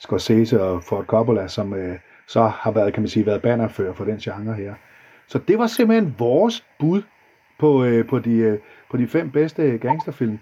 [0.00, 1.98] Scorsese og Ford Coppola, som øh,
[2.28, 4.74] så har været, kan man sige, været bannerfører for den genre her.
[5.30, 7.02] Så det var simpelthen vores bud
[7.58, 8.58] på, øh, på, de, øh,
[8.90, 10.38] på de fem bedste gangsterfilm.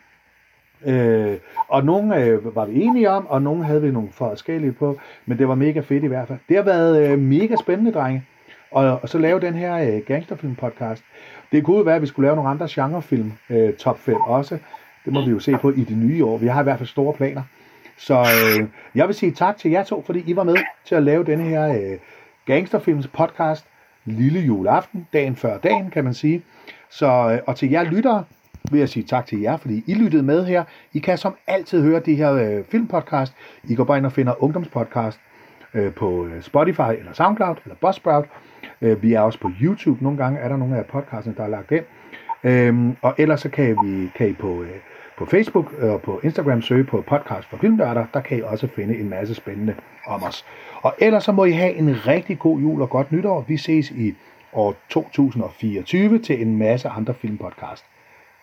[0.87, 1.37] Øh,
[1.69, 5.39] og nogle øh, var vi enige om, og nogle havde vi nogle forskellige på, men
[5.39, 6.39] det var mega fedt i hvert fald.
[6.49, 8.25] Det har været øh, mega spændende, drenge,
[8.71, 11.05] og, og så lave den her øh, gangsterfilm podcast.
[11.53, 14.59] Det kunne være, at vi skulle lave nogle andre genrefilm, øh, top 5 også.
[15.05, 16.39] Det må vi jo se på i det nye år.
[16.39, 17.43] Vi har i hvert fald store planer.
[17.97, 21.03] Så øh, jeg vil sige tak til jer to, fordi I var med til at
[21.03, 21.99] lave den her øh,
[22.47, 23.67] gangsterfilms podcast
[24.11, 26.43] lille juleaften, dagen før dagen, kan man sige.
[26.91, 28.25] Så, øh, og til jer lyttere
[28.71, 30.65] vil jeg sige tak til jer, fordi I lyttede med her.
[30.93, 33.35] I kan som altid høre de her øh, filmpodcast.
[33.65, 35.21] I går bare ind og finder ungdomspodcast
[35.75, 38.25] øh, på øh, Spotify eller SoundCloud eller Buzzsprout.
[38.83, 40.05] Øh, vi er også på YouTube.
[40.05, 41.85] Nogle gange er der nogle af podcastene, der er lagt ind.
[42.45, 44.69] Øhm, og ellers så kan, vi, kan I på, øh,
[45.19, 48.07] på Facebook øh, og på Instagram søge på podcast for filmnørder.
[48.15, 49.75] Der kan I også finde en masse spændende
[50.07, 50.45] om os.
[50.83, 53.45] Og ellers så må I have en rigtig god jul og godt nytår.
[53.49, 54.15] Vi ses i
[54.53, 57.85] år 2024 til en masse andre filmpodcast.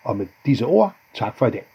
[0.03, 1.74] Og med disse ord, tak for i dag.